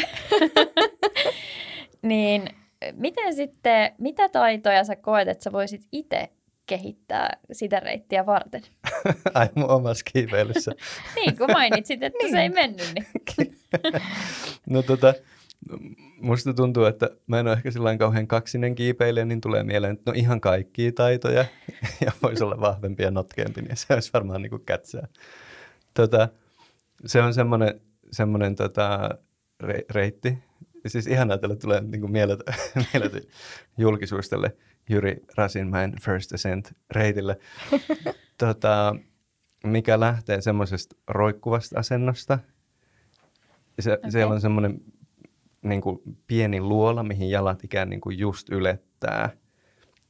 [2.02, 2.48] niin
[2.92, 6.28] miten sitten, mitä taitoja sä koet, että sä voisit itse
[6.66, 8.62] kehittää sitä reittiä varten?
[9.34, 10.72] Ai mun omassa kiipeilyssä.
[11.16, 13.06] Niin, kun mainitsit, että se ei mennyt, niin
[14.66, 15.14] No tota,
[16.20, 20.10] musta tuntuu, että mä en ole ehkä sellainen kauhean kaksinen kiipeilijä, niin tulee mieleen, että
[20.10, 21.44] no ihan kaikkia taitoja
[22.06, 25.08] ja voisi olla vahvempi ja notkeampi, niin se olisi varmaan niin kuin kätsää.
[25.94, 26.28] Tota,
[27.06, 27.80] se on semmoinen,
[28.10, 29.10] semmoinen tota,
[29.60, 30.38] re, reitti.
[30.86, 32.54] Siis ihan että tulee niin kuin mieletön,
[32.92, 33.22] mieletön
[33.78, 34.56] julkisuus tälle
[34.90, 37.38] Jyri Rasinmäen First Ascent reitille,
[38.38, 38.96] tota,
[39.64, 42.38] mikä lähtee semmoisesta roikkuvasta asennosta.
[43.80, 44.10] Se, okay.
[44.10, 44.80] Siellä on semmoinen
[45.62, 49.30] niin kuin pieni luola, mihin jalat ikään niin kuin just ylettää.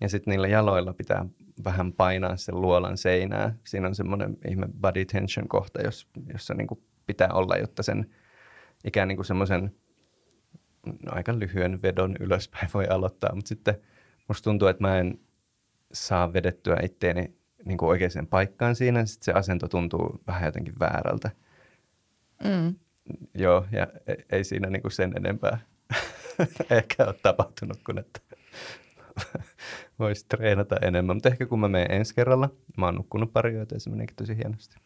[0.01, 1.27] Ja sitten niillä jaloilla pitää
[1.65, 3.55] vähän painaa sen luolan seinää.
[3.65, 8.11] Siinä on semmoinen ihme body tension kohta, jos, jossa niin kuin pitää olla, jotta sen
[8.85, 9.75] ikään niin kuin semmoisen
[10.87, 13.35] no, aika lyhyen vedon ylöspäin voi aloittaa.
[13.35, 13.75] Mutta sitten
[14.29, 15.21] musta tuntuu, että mä en
[15.93, 19.07] saa vedettyä itteeni niin kuin oikeaan paikkaan siinä.
[19.07, 21.31] Sitten se asento tuntuu vähän jotenkin väärältä.
[22.45, 22.75] Mm.
[23.35, 25.59] Joo, ja ei, ei siinä niin kuin sen enempää
[26.71, 28.21] ehkä ole tapahtunut kuin, että
[29.99, 31.17] voisi treenata enemmän.
[31.17, 34.17] Mutta ehkä kun mä menen ensi kerralla, mä oon nukkunut pari yötä ja se meneekin
[34.17, 34.77] tosi hienosti.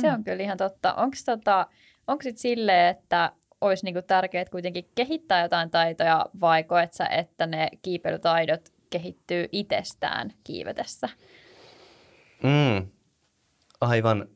[0.00, 0.14] Se Mm.
[0.14, 0.94] on kyllä ihan totta.
[0.94, 1.66] Onko tota,
[2.06, 7.46] onko sit silleen, että olisi niinku tärkeää kuitenkin kehittää jotain taitoja vai koet sä, että
[7.46, 11.08] ne kiipeilytaidot kehittyy itsestään kiivetessä?
[12.42, 12.86] Mm.
[13.80, 14.28] Aivan.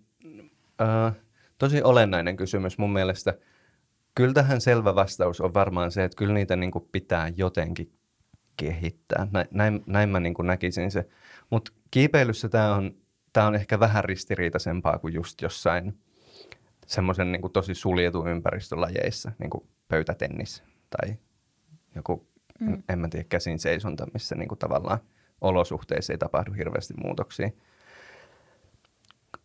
[0.80, 1.14] Äh,
[1.58, 3.34] tosi olennainen kysymys mun mielestä.
[4.14, 7.92] Kyllä tähän selvä vastaus on varmaan se, että kyllä niitä niin kuin pitää jotenkin
[8.56, 9.28] kehittää.
[9.32, 11.08] Näin, näin, näin mä niin kuin näkisin se.
[11.50, 12.94] Mutta kiipeilyssä tämä on,
[13.32, 15.98] tää on ehkä vähän ristiriitaisempaa kuin just jossain
[16.86, 21.16] semmoisen niin tosi suljetun ympäristölajeissa, niin kuin pöytätennis tai
[21.94, 22.28] joku,
[22.60, 22.68] mm.
[22.68, 24.98] en, en mä tiedä, käsin seisonta, missä niin kuin tavallaan
[25.40, 27.50] olosuhteissa ei tapahdu hirveästi muutoksia.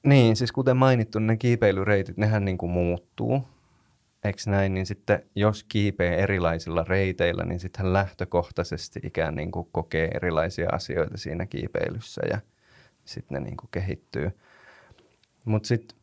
[0.03, 3.47] Niin, siis kuten mainittu, ne kiipeilyreitit, nehän niin kuin muuttuu.
[4.23, 4.73] Eikö näin?
[4.73, 11.17] Niin sitten jos kiipee erilaisilla reiteillä, niin sitten lähtökohtaisesti ikään niin kuin kokee erilaisia asioita
[11.17, 12.39] siinä kiipeilyssä ja
[13.05, 14.31] sitten ne niin kuin kehittyy.
[15.45, 15.97] Mutta sitten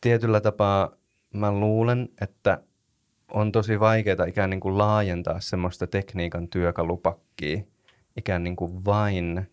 [0.00, 0.96] tietyllä tapaa
[1.34, 2.62] mä luulen, että
[3.28, 7.62] on tosi vaikeaa ikään niin kuin laajentaa semmoista tekniikan työkalupakkia
[8.16, 9.48] ikään niin kuin vain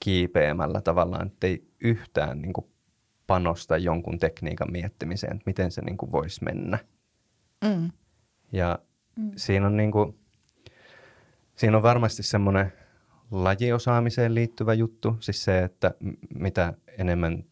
[0.00, 2.66] kiipeämällä tavallaan, että ei yhtään niin kuin
[3.26, 6.78] panosta jonkun tekniikan miettimiseen, että miten se niin kuin voisi mennä.
[7.64, 7.90] Mm.
[8.52, 8.78] Ja
[9.16, 9.30] mm.
[9.36, 10.18] siinä, on niin kuin,
[11.56, 12.72] siinä on varmasti semmoinen
[13.30, 15.94] lajiosaamiseen liittyvä juttu, siis se, että
[16.34, 17.44] mitä enemmän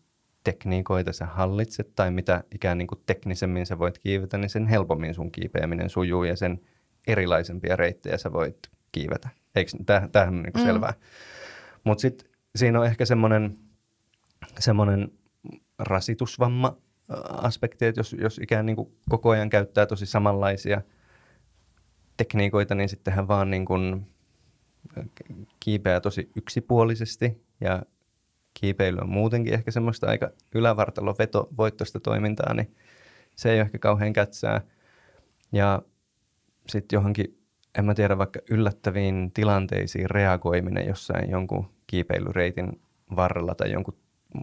[0.44, 5.14] tekniikoita sä hallitset tai mitä ikään niin kuin teknisemmin sä voit kiivetä, niin sen helpommin
[5.14, 6.60] sun kiipeäminen sujuu ja sen
[7.06, 8.58] erilaisempia reittejä sä voit
[8.92, 9.28] kiivetä.
[9.54, 9.70] Eikö,
[10.12, 10.66] tämähän on niin kuin Mm.
[10.66, 10.94] selvää.
[11.84, 13.58] Mutta sitten siinä on ehkä semmoinen,
[14.58, 15.12] semmoinen
[15.78, 16.76] rasitusvamma
[17.28, 20.82] aspekti, että jos, jos ikään niin kuin koko ajan käyttää tosi samanlaisia
[22.16, 24.06] tekniikoita, niin sittenhän vaan niin kuin
[25.60, 27.82] kiipeää tosi yksipuolisesti ja
[28.60, 32.74] kiipeily on muutenkin ehkä semmoista aika ylävartalovetovoittoista toimintaa, niin
[33.36, 34.60] se ei ole ehkä kauhean kätsää.
[35.52, 35.82] Ja
[36.68, 37.38] sitten johonkin,
[37.78, 42.80] en mä tiedä, vaikka yllättäviin tilanteisiin reagoiminen jossain jonkun kiipeilyreitin
[43.16, 43.96] varrella tai jonkun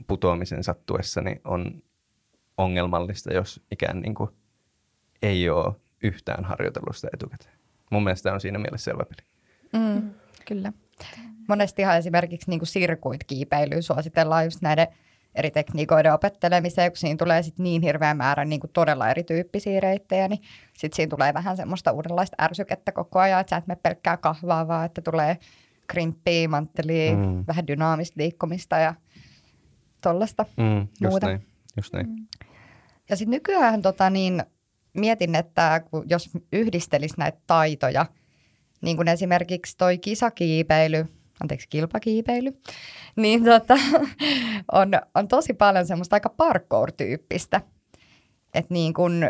[0.08, 1.84] putoamisen sattuessa, niin on
[2.58, 4.30] ongelmallista, jos ikään niin kuin
[5.22, 5.74] ei ole
[6.04, 7.54] yhtään harjoitellut sitä etukäteen.
[7.92, 9.28] Mun mielestä on siinä mielessä selvä peli.
[9.74, 10.10] Mm.
[10.48, 10.74] Kyllä.
[11.48, 14.88] Monestihan esimerkiksi niin sirkuit-kiipeilyä suositellaan just näiden
[15.36, 20.28] eri tekniikoiden opettelemiseen, kun siinä tulee sit niin hirveä määrä niin kuin todella erityyppisiä reittejä,
[20.28, 20.42] niin
[20.78, 24.68] sitten siinä tulee vähän semmoista uudenlaista ärsykettä koko ajan, että sä et mene pelkkää kahvaa,
[24.68, 25.38] vaan että tulee
[25.88, 27.44] krimppiä, manttelia, Mm.
[27.48, 28.94] vähän dynaamista liikkumista ja
[30.02, 30.46] tollasta.
[30.58, 31.28] Mm, just Muuta.
[31.28, 31.46] näin.
[31.78, 32.08] Just näin.
[32.08, 32.28] Mm.
[33.10, 34.44] Ja sitten nykyään tota, niin,
[34.94, 38.06] mietin, että jos yhdistelisi näitä taitoja,
[38.82, 41.06] niin kuin esimerkiksi toi kisakiipeily,
[41.42, 42.52] anteeksi kilpakiipeily,
[43.16, 43.74] niin tota,
[44.72, 47.62] on, on tosi paljon semmoista aika parkour-tyyppistä.
[48.54, 49.30] Että niin kun,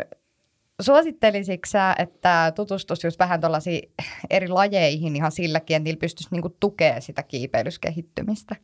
[0.80, 3.92] suosittelisitko sä, että tutustus just vähän tuollaisiin
[4.30, 8.56] eri lajeihin ihan silläkin, että niillä pystyisi niinku tukemaan sitä kiipeilyskehittymistä?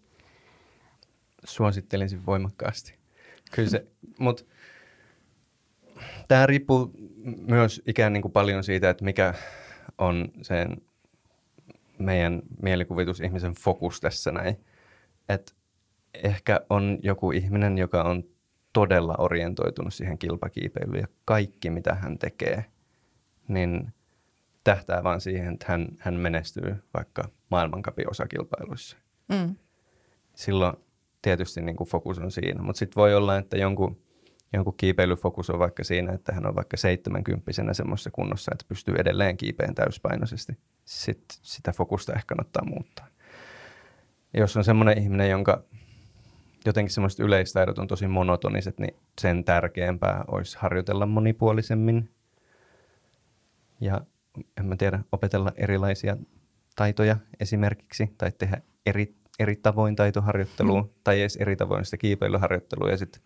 [1.45, 2.95] Suosittelisin voimakkaasti.
[3.51, 3.87] Kyllä se,
[4.19, 4.45] mutta
[6.29, 6.91] tämä riippuu
[7.47, 9.35] myös ikään niin kuin paljon siitä, että mikä
[9.99, 10.77] on sen
[12.01, 14.57] meidän mielikuvitus ihmisen fokus tässä näin.
[15.29, 15.55] Et
[16.15, 18.25] ehkä on joku ihminen, joka on
[18.73, 22.65] todella orientoitunut siihen kilpakiipeilyyn ja kaikki mitä hän tekee,
[23.49, 23.93] niin
[24.65, 28.97] tähtää vaan siihen, että hän, hän menestyy vaikka maailmankapin osakilpailuissa.
[29.29, 29.57] Mm.
[30.35, 30.77] Silloin
[31.23, 34.03] tietysti niin kuin fokus on siinä, mutta sitten voi olla, että jonkun,
[34.53, 39.37] jonkun kiipeilyfokus on vaikka siinä, että hän on vaikka 70 semmoisessa kunnossa, että pystyy edelleen
[39.37, 40.53] kiipeen täyspainoisesti.
[40.85, 43.07] Sitten sitä fokusta ehkä kannattaa muuttaa.
[44.35, 45.65] Ja jos on semmoinen ihminen, jonka
[46.67, 52.11] jotenkin semmoiset yleistaidot on tosi monotoniset, niin sen tärkeämpää olisi harjoitella monipuolisemmin
[53.81, 54.01] ja
[54.61, 56.17] en mä tiedä, opetella erilaisia
[56.77, 60.89] taitoja esimerkiksi tai tehdä eri, eri tavoin taitoharjoittelua mm.
[61.05, 63.23] tai edes eri tavoin sitä kiipeilyharjoittelua ja sitten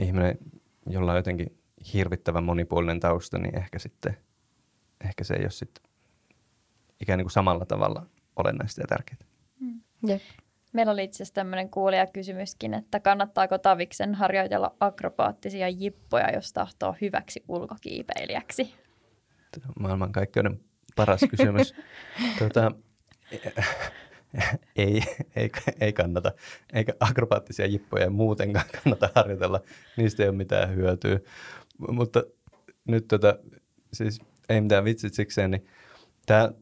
[0.00, 0.38] ihminen,
[0.86, 1.58] jolla on jotenkin
[1.92, 4.16] hirvittävän monipuolinen tausta, niin ehkä sitten
[5.04, 5.84] ehkä se ei ole sitten
[7.00, 9.20] ikään kuin samalla tavalla olennaista ja tärkeää.
[9.60, 9.80] Mm.
[10.06, 10.22] Jep.
[10.72, 17.44] Meillä oli itse asiassa tämmöinen kuulijakysymyskin, että kannattaako Taviksen harjoitella akrobaattisia jippoja, jos tahtoo hyväksi
[17.48, 18.74] ulkokiipeilijäksi?
[19.80, 20.60] Maailmankaikkeuden
[20.96, 21.74] paras kysymys.
[22.38, 22.72] tuota,
[24.76, 25.02] ei,
[25.36, 26.32] ei, ei kannata.
[26.72, 29.60] Eikä akrobaattisia jippoja muutenkaan kannata harjoitella.
[29.96, 31.20] Niistä ei ole mitään hyötyä.
[31.88, 32.22] Mutta
[32.84, 33.38] nyt tota,
[33.92, 35.66] siis ei mitään vitsit sikseen, niin
[36.26, 36.52] tämä,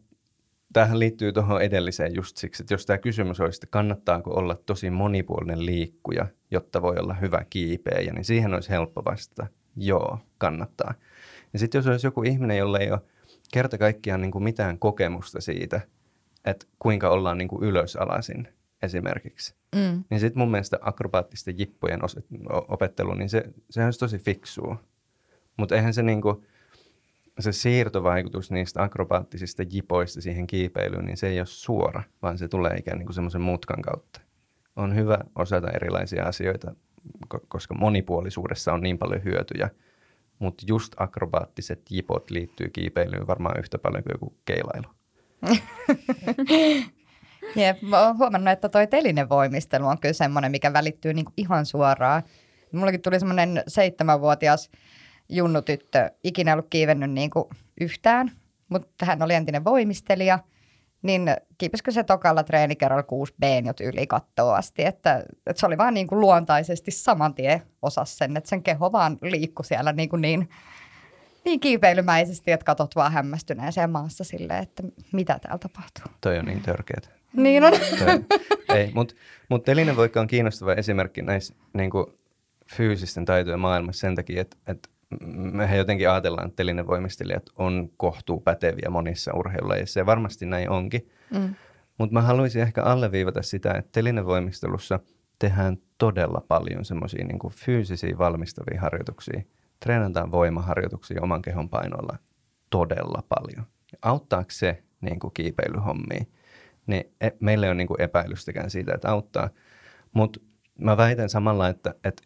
[0.73, 4.91] tämähän liittyy tuohon edelliseen just siksi, että jos tämä kysymys olisi, että kannattaako olla tosi
[4.91, 9.47] monipuolinen liikkuja, jotta voi olla hyvä kiipeäjä, niin siihen olisi helppo vastata.
[9.77, 10.95] Joo, kannattaa.
[11.53, 13.01] Ja sitten jos olisi joku ihminen, jolla ei ole
[13.53, 15.81] kerta kaikkiaan niin kuin mitään kokemusta siitä,
[16.45, 18.49] että kuinka ollaan niin kuin ylösalasin
[18.83, 20.05] esimerkiksi, Mm.
[20.11, 21.55] niin sitten mun mielestä akrobaattisten
[22.53, 24.77] o- opettelu, niin se, se olisi tosi fiksua.
[25.57, 26.45] Mutta eihän se niinku,
[27.39, 32.77] se siirtovaikutus niistä akrobaattisista jipoista siihen kiipeilyyn, niin se ei ole suora, vaan se tulee
[32.77, 34.21] ikään niin kuin semmoisen mutkan kautta.
[34.77, 36.75] On hyvä osata erilaisia asioita,
[37.35, 39.71] ko- koska monipuolisuudessa on niin paljon hyötyjä,
[40.39, 44.89] mutta just akrobaattiset jipot liittyy kiipeilyyn varmaan yhtä paljon kuin joku keilailu.
[47.57, 52.23] Jep, mä oon huomannut, että toi telinevoimistelu on kyllä semmoinen, mikä välittyy niinku ihan suoraan.
[52.73, 54.71] Mullakin tuli semmoinen seitsemänvuotias
[55.29, 58.33] junnutyttö, ikinä ollut kiivennyt niinku yhtään,
[58.69, 60.39] mutta hän oli entinen voimistelija,
[61.03, 65.79] niin kiipesikö se tokalla treenikerralla 6 b jot yli kattoa asti, että, että se oli
[65.79, 70.09] vaan niin kuin luontaisesti saman tien osas sen, että sen keho vaan liikkui siellä niin,
[70.09, 70.49] kuin niin,
[71.45, 74.83] niin kiipeilymäisesti, että katot vaan hämmästyneeseen maassa silleen, että
[75.13, 76.05] mitä täällä tapahtuu.
[76.21, 77.09] Toi on niin törkeätä.
[77.33, 77.73] Niin on.
[77.73, 79.15] Toi- ei, mutta
[79.49, 81.91] mut telinevoikka on kiinnostava esimerkki näissä niin
[82.77, 84.89] fyysisten taitojen maailmassa sen takia, että, että
[85.53, 91.09] mehän jotenkin ajatellaan, että telinevoimistelijat on kohtuu päteviä monissa urheilulajeissa ja varmasti näin onkin.
[91.31, 91.55] Mm.
[91.99, 95.01] Mutta mä haluaisin ehkä alleviivata sitä, että telinevoimistelussa
[95.39, 99.43] tehdään todella paljon semmoisia niin fyysisiä valmistavia harjoituksia.
[99.83, 102.19] Treenataan voimaharjoituksia oman kehon painoilla
[102.71, 103.67] todella paljon.
[104.03, 106.25] Auttaako se niin kuin kiipeilyhommia?
[106.87, 109.51] Niin e- meillä ei ole niin kuin epäilystäkään siitä, että auttaa.
[110.13, 110.41] Mutta
[110.79, 112.23] mä väitän samalla, että, että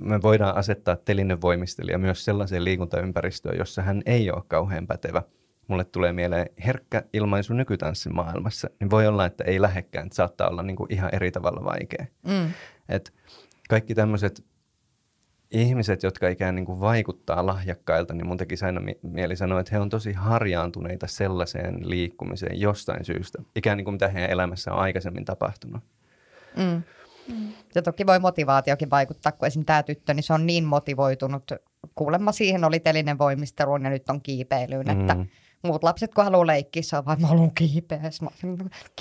[0.00, 5.22] me voidaan asettaa telinevoimistelija myös sellaiseen liikuntaympäristöön, jossa hän ei ole kauhean pätevä.
[5.68, 10.48] Mulle tulee mieleen herkkä ilmaisu nykytanssin maailmassa, niin voi olla, että ei lähekkään, että saattaa
[10.48, 12.06] olla niin kuin ihan eri tavalla vaikea.
[12.22, 12.50] Mm.
[12.88, 13.14] Et
[13.68, 14.44] kaikki tämmöiset
[15.54, 19.70] ihmiset, jotka ikään niin kuin vaikuttaa lahjakkailta, niin mun tekisi aina mi- mieli sanoa, että
[19.74, 24.78] he on tosi harjaantuneita sellaiseen liikkumiseen jostain syystä, ikään niin kuin mitä heidän elämässä on
[24.78, 25.82] aikaisemmin tapahtunut.
[26.56, 26.82] Mm.
[27.74, 29.64] Ja toki voi motivaatiokin vaikuttaa, kun esim.
[29.64, 31.52] tämä tyttö, niin se on niin motivoitunut.
[31.94, 35.00] Kuulemma siihen oli telinen voimisteluun ja nyt on kiipeilyyn, mm.
[35.00, 35.26] että Mm.
[35.64, 38.00] Muut lapset, kun haluaa leikkiä, se on vaan, mä haluan kiipeä.
[38.22, 38.28] Mä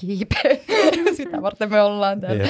[0.02, 0.42] kiipeä.
[1.18, 2.44] Sitä varten me ollaan täällä.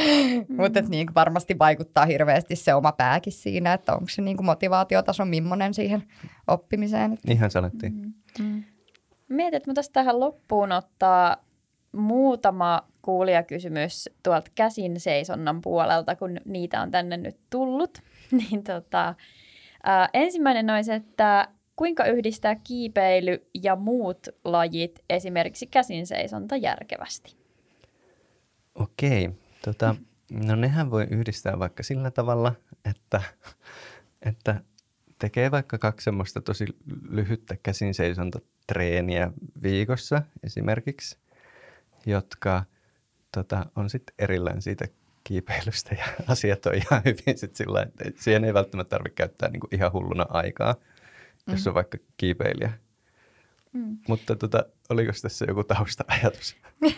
[0.57, 5.26] Mutta niin varmasti vaikuttaa hirveästi se oma pääkin siinä, että onko se niin kuin motivaatiotaso
[5.26, 6.03] millainen siihen
[6.47, 7.18] oppimiseen.
[7.28, 7.93] Ihan sanottiin.
[8.39, 8.64] Mm.
[9.30, 11.38] Mietin, että mä tästä tähän loppuun ottaa
[11.91, 18.01] muutama kuulijakysymys tuolta käsin seisonnan puolelta, kun niitä on tänne nyt tullut.
[18.49, 19.16] niin tota,
[19.84, 27.36] ää, ensimmäinen olisi, että kuinka yhdistää kiipeily ja muut lajit, esimerkiksi käsin seisonta, järkevästi?
[28.76, 29.30] Okei.
[29.65, 29.95] Tota,
[30.45, 32.53] no nehän voi yhdistää vaikka sillä tavalla,
[32.86, 33.21] että,
[34.21, 34.61] että
[35.19, 36.65] tekee vaikka kaksi semmoista tosi
[37.09, 37.93] lyhyttä käsin
[38.67, 39.32] treeniä
[39.63, 41.17] viikossa esimerkiksi,
[42.05, 42.63] jotka
[43.32, 44.88] tota, on sitten erillään siitä
[45.24, 49.67] kiipeilystä ja asiat on ihan hyvin sit sillä että siihen ei välttämättä tarvitse käyttää niinku
[49.71, 50.76] ihan hulluna aikaa,
[51.47, 52.73] jos on vaikka kiipeilijä.
[53.73, 53.97] Mm.
[54.07, 56.55] Mutta tota, oliko tässä joku tausta-ajatus?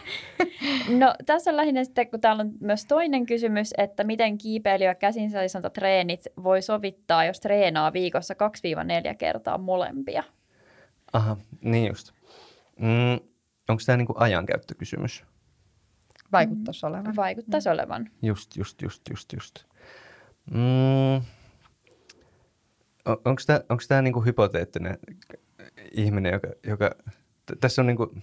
[0.90, 4.96] No tässä on lähinnä sitten, kun täällä on myös toinen kysymys, että miten kiipeily ja
[4.96, 5.32] käsin
[5.74, 8.34] treenit voi sovittaa, jos treenaa viikossa
[9.14, 10.24] 2-4 kertaa molempia.
[11.14, 12.12] Aha, niin just.
[12.80, 13.14] Mm,
[13.70, 15.24] onko tämä niinku ajankäyttökysymys?
[16.32, 17.16] Vaikuttaisi olevan.
[17.16, 18.10] Vaikuttaisi olevan.
[18.22, 19.66] Just, just, just, just, just.
[20.52, 21.26] Mm.
[23.06, 24.98] Onko tämä niinku hypoteettinen
[25.92, 26.90] ihminen, joka, joka
[27.46, 28.16] t- tässä on niinku,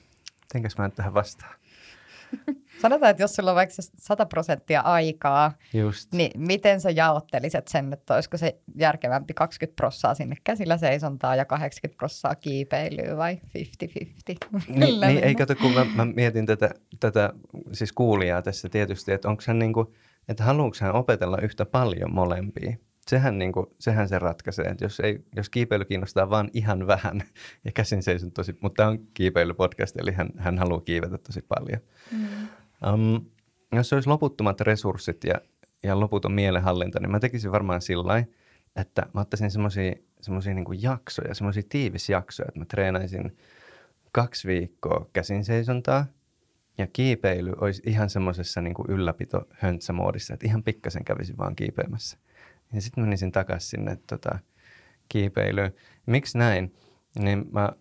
[0.43, 1.55] mitenkäs mä nyt tähän vastaan?
[2.83, 6.13] Sanotaan, että jos sulla on vaikka se 100 prosenttia aikaa, Just.
[6.13, 11.45] niin miten sä jaottelisit sen, että olisiko se järkevämpi 20 prossaa sinne käsillä seisontaa ja
[11.45, 14.63] 80 prossaa kiipeilyä vai 50-50?
[14.69, 16.71] Niin, niin ei kato, kun mä, mä mietin tätä,
[17.01, 17.33] tätä
[17.73, 19.95] siis kuulijaa tässä tietysti, että onko hän niinku,
[20.29, 22.77] että haluatko hän opetella yhtä paljon molempia?
[23.07, 27.23] Sehän, niinku, sehän se ratkaisee, että jos, ei, jos kiipeily kiinnostaa vaan ihan vähän
[27.65, 31.81] ja käsin seison tosi, mutta tämä on kiipeilypodcast, eli hän, hän haluaa kiivetä tosi paljon.
[32.13, 32.27] Mm.
[32.93, 33.27] Um,
[33.73, 35.35] jos olisi loputtomat resurssit ja,
[35.83, 38.25] ja loputon mielenhallinta, niin mä tekisin varmaan sillä
[38.77, 43.37] että mä ottaisin semmoisia niin jaksoja, semmoisia tiivisjaksoja, että mä treenaisin
[44.13, 46.07] kaksi viikkoa käsin seisontaa
[46.79, 52.19] ja kiipeily olisi ihan semmoisessa niin ylläpito höntsämoodissa, että ihan pikkasen kävisin vaan kiipeämässä.
[52.73, 54.39] Ja sitten menisin takaisin sinne tota,
[55.09, 55.73] kiipeilyyn.
[56.07, 56.75] Miksi näin?
[57.19, 57.73] Niin mä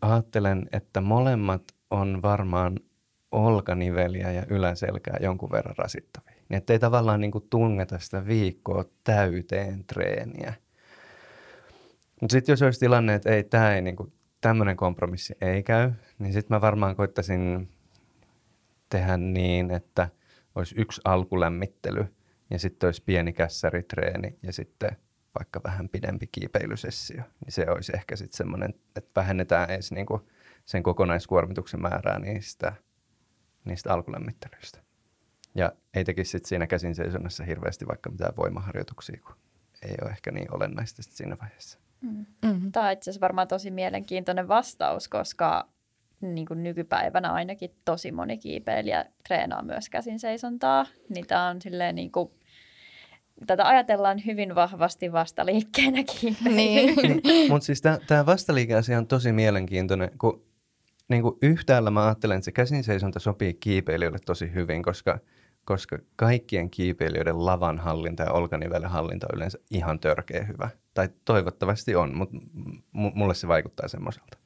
[0.00, 2.80] ajattelen, että molemmat on varmaan
[3.32, 6.34] olkaniveliä ja yläselkää jonkun verran rasittavia.
[6.48, 10.54] Niin ettei tavallaan niin tungeta sitä viikkoa täyteen treeniä–
[12.20, 16.32] mutta sitten jos olisi tilanne, että ei, tämä ei, niinku, tämmöinen kompromissi ei käy, niin
[16.32, 17.68] sitten mä varmaan koittaisin
[18.88, 20.08] tehdä niin, että
[20.54, 22.06] olisi yksi alkulämmittely
[22.50, 24.96] ja sitten olisi pieni kässäritreeni ja sitten
[25.38, 27.22] vaikka vähän pidempi kiipeilysessio.
[27.44, 30.28] Niin se olisi ehkä sitten semmoinen, että vähennetään edes niinku
[30.64, 32.72] sen kokonaiskuormituksen määrää niistä,
[33.64, 34.82] niistä alkulämmittelyistä.
[35.54, 39.36] Ja ei tekisi sitten siinä käsin seisonnassa hirveästi vaikka mitään voimaharjoituksia, kun
[39.82, 41.78] ei ole ehkä niin olennaista siinä vaiheessa.
[42.00, 42.26] Mm.
[42.42, 42.72] Mm-hmm.
[42.72, 45.68] Tämä on itse asiassa varmaan tosi mielenkiintoinen vastaus, koska
[46.20, 50.86] niin kuin nykypäivänä ainakin tosi moni kiipeilijä treenaa myös käsin seisontaa.
[51.08, 52.30] Niin tämä on silleen niin kuin,
[53.46, 55.98] tätä ajatellaan hyvin vahvasti vastaliikkeenä
[56.44, 56.96] Niin.
[56.96, 57.50] niin.
[57.50, 60.48] Mutta siis tämä vastaliikeasia on tosi mielenkiintoinen, kun
[61.08, 65.18] niin kuin yhtäällä mä ajattelen, että se käsin seisonta sopii kiipeilijöille tosi hyvin, koska,
[65.64, 71.94] koska kaikkien kiipeilijöiden lavan hallinta ja olkanivelen hallinta on yleensä ihan törkeä hyvä tai toivottavasti
[71.94, 72.36] on, mutta
[72.92, 74.38] m- mulle se vaikuttaa semmoiselta.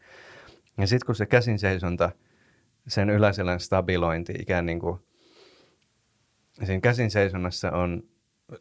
[0.78, 2.10] Ja sitten kun se käsin seisonta,
[2.88, 4.98] sen yläselän stabilointi ikään niin kuin,
[6.64, 8.02] siinä käsin seisonnassa on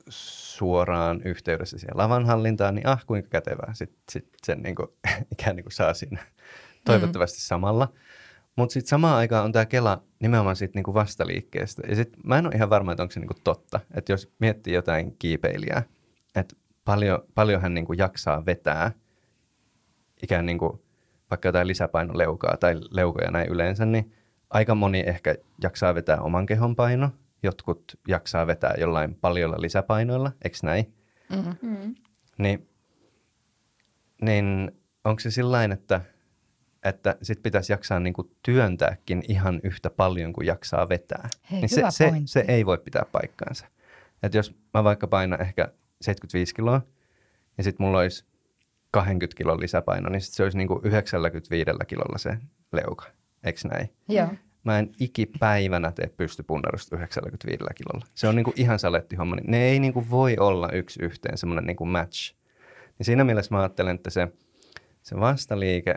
[0.09, 3.73] suoraan yhteydessä siihen lavanhallintaan, niin ah, kuinka kätevää.
[3.73, 4.87] Sitten sit sen niin kuin,
[5.33, 6.23] ikään niin kuin saa siinä
[6.85, 7.41] toivottavasti mm.
[7.41, 7.93] samalla.
[8.55, 11.81] Mutta sitten samaan aikaan on tämä Kela nimenomaan sit niinku vastaliikkeestä.
[11.87, 13.79] Ja sitten mä en ole ihan varma, että onko se niinku totta.
[13.93, 15.83] Että jos miettii jotain kiipeilijää,
[16.35, 16.55] että
[16.85, 18.91] paljon, paljon hän niin kuin jaksaa vetää
[20.23, 20.81] ikään niin kuin
[21.29, 24.13] vaikka jotain lisäpainoleukaa tai leukoja näin yleensä, niin
[24.49, 27.09] aika moni ehkä jaksaa vetää oman kehon paino.
[27.43, 30.93] Jotkut jaksaa vetää jollain paljolla lisäpainoilla, eikö näin?
[31.29, 31.95] Mm-hmm.
[32.37, 32.69] Niin,
[34.21, 34.71] niin
[35.03, 36.01] onko se sillain, että,
[36.83, 41.29] että sit pitäisi jaksaa niinku työntääkin ihan yhtä paljon kuin jaksaa vetää?
[41.51, 43.67] Hei, niin se, se, se ei voi pitää paikkaansa.
[44.23, 45.71] Että jos mä vaikka painan ehkä
[46.01, 46.81] 75 kiloa
[47.57, 48.25] ja sitten mulla olisi
[48.91, 52.37] 20 kilon lisäpaino, niin sit se olisi niinku 95 kilolla se
[52.71, 53.05] leuka.
[53.43, 53.89] Eikö näin?
[54.07, 54.27] Joo.
[54.63, 58.05] Mä en ikipäivänä tee pystypunnerusta 95 kilolla.
[58.13, 59.35] Se on niinku ihan saletti homma.
[59.47, 62.35] Ne ei niinku voi olla yksi yhteen semmoinen niinku match.
[62.97, 64.27] Niin siinä mielessä mä ajattelen, että se,
[65.01, 65.95] se vastaliike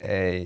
[0.00, 0.44] ei,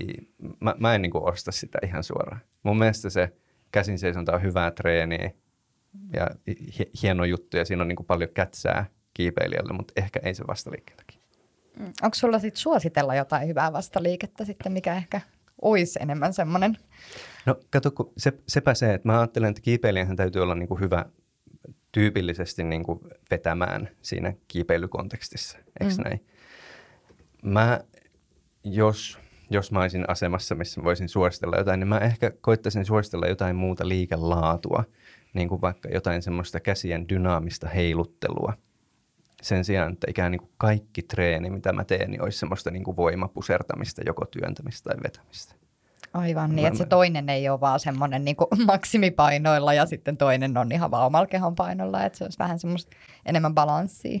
[0.59, 2.41] mä, mä en niinku osta sitä ihan suoraan.
[2.63, 3.33] Mun mielestä se
[3.71, 5.31] käsin seisonta on hyvää treeniä
[6.13, 6.27] ja
[7.03, 11.19] hieno juttu ja siinä on niin kuin paljon kätsää kiipeilijälle, mutta ehkä ei se vastaliikkeelläkin.
[11.79, 11.93] Mm.
[12.01, 15.21] Onko sulla sitten suositella jotain hyvää vastaliikettä sitten, mikä ehkä
[15.61, 16.77] olisi enemmän semmoinen?
[17.45, 20.79] No kato, kun se, sepä se, että mä ajattelen, että kiipeilijän täytyy olla niin kuin
[20.79, 21.05] hyvä
[21.91, 22.99] tyypillisesti niin kuin
[23.31, 26.03] vetämään siinä kiipeilykontekstissa, eikö mm.
[26.03, 26.25] näin?
[27.43, 27.79] Mä,
[28.63, 33.55] jos, jos mä olisin asemassa, missä voisin suositella jotain, niin mä ehkä koittaisin suositella jotain
[33.55, 34.83] muuta liikelaatua–
[35.33, 38.53] niin kuin vaikka jotain semmoista käsien dynaamista heiluttelua.
[39.41, 42.83] Sen sijaan, että ikään niin kuin kaikki treeni, mitä mä teen, niin olisi semmoista niin
[42.83, 45.55] kuin voimapusertamista, joko työntämistä tai vetämistä.
[46.13, 48.35] Aivan, niin että se toinen ei ole vaan semmoinen niin
[48.65, 52.97] maksimipainoilla ja sitten toinen on ihan vaan omalla kehon painolla, että se olisi vähän semmoista
[53.25, 54.19] enemmän balanssia.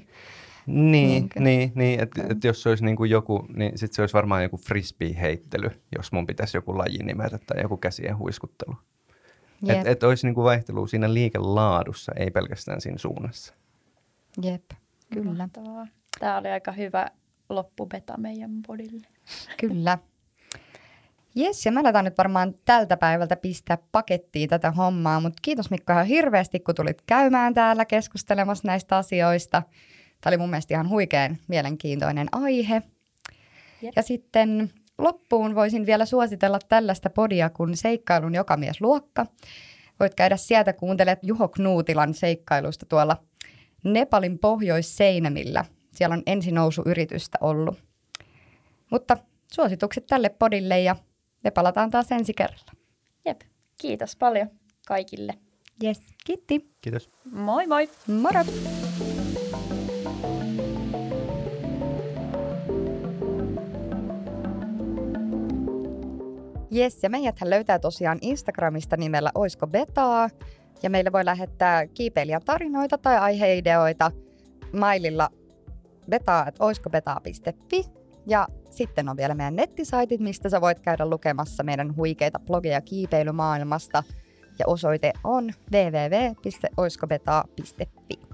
[0.65, 4.01] Niin, niin, niin, niin että et jos se olisi niin kuin joku, niin sitten se
[4.01, 8.75] olisi varmaan joku frisbee-heittely, jos mun pitäisi joku laji nimetä tai joku käsien huiskuttelu.
[9.67, 13.53] Että et olisi niinku vaihtelu siinä liikelaadussa, ei pelkästään siinä suunnassa.
[14.41, 14.63] Jep,
[15.13, 15.33] kyllä.
[15.33, 15.87] Mahtavaa.
[16.19, 17.07] Tämä oli aika hyvä
[17.49, 19.07] loppupeta meidän podille.
[19.59, 19.97] Kyllä.
[21.35, 25.93] Jes, ja me aletaan nyt varmaan tältä päivältä pistää pakettiin tätä hommaa, mutta kiitos Mikko
[25.93, 29.63] ihan hirveästi, kun tulit käymään täällä keskustelemassa näistä asioista.
[30.21, 32.81] Tämä oli mun mielestä ihan huikean mielenkiintoinen aihe.
[33.81, 33.93] Jep.
[33.95, 39.25] Ja sitten loppuun voisin vielä suositella tällaista podia kuin Seikkailun jokamies luokka.
[39.99, 43.17] Voit käydä sieltä kuuntelet Juho Knuutilan seikkailusta tuolla
[43.83, 45.65] Nepalin pohjoisseinämillä.
[45.91, 47.77] Siellä on ensinousuyritystä ollut.
[48.91, 49.17] Mutta
[49.53, 50.95] suositukset tälle podille ja
[51.43, 52.71] me palataan taas ensi kerralla.
[53.25, 53.41] Jep,
[53.81, 54.49] kiitos paljon
[54.87, 55.33] kaikille.
[55.83, 56.73] Yes, kiitti.
[56.81, 57.09] Kiitos.
[57.31, 57.89] Moi moi.
[58.07, 58.41] Moro.
[66.75, 70.29] Yes, ja meidäthän löytää tosiaan Instagramista nimellä Oisko Betaa,
[70.83, 74.11] ja meille voi lähettää kiipeilijän tarinoita tai aiheideoita
[74.73, 75.29] maililla
[76.09, 77.85] betaa.oiskobetaa.fi,
[78.27, 84.03] ja sitten on vielä meidän nettisaitit, mistä sä voit käydä lukemassa meidän huikeita blogeja kiipeilymaailmasta,
[84.59, 88.28] ja osoite on www.oiskobetaa.fi.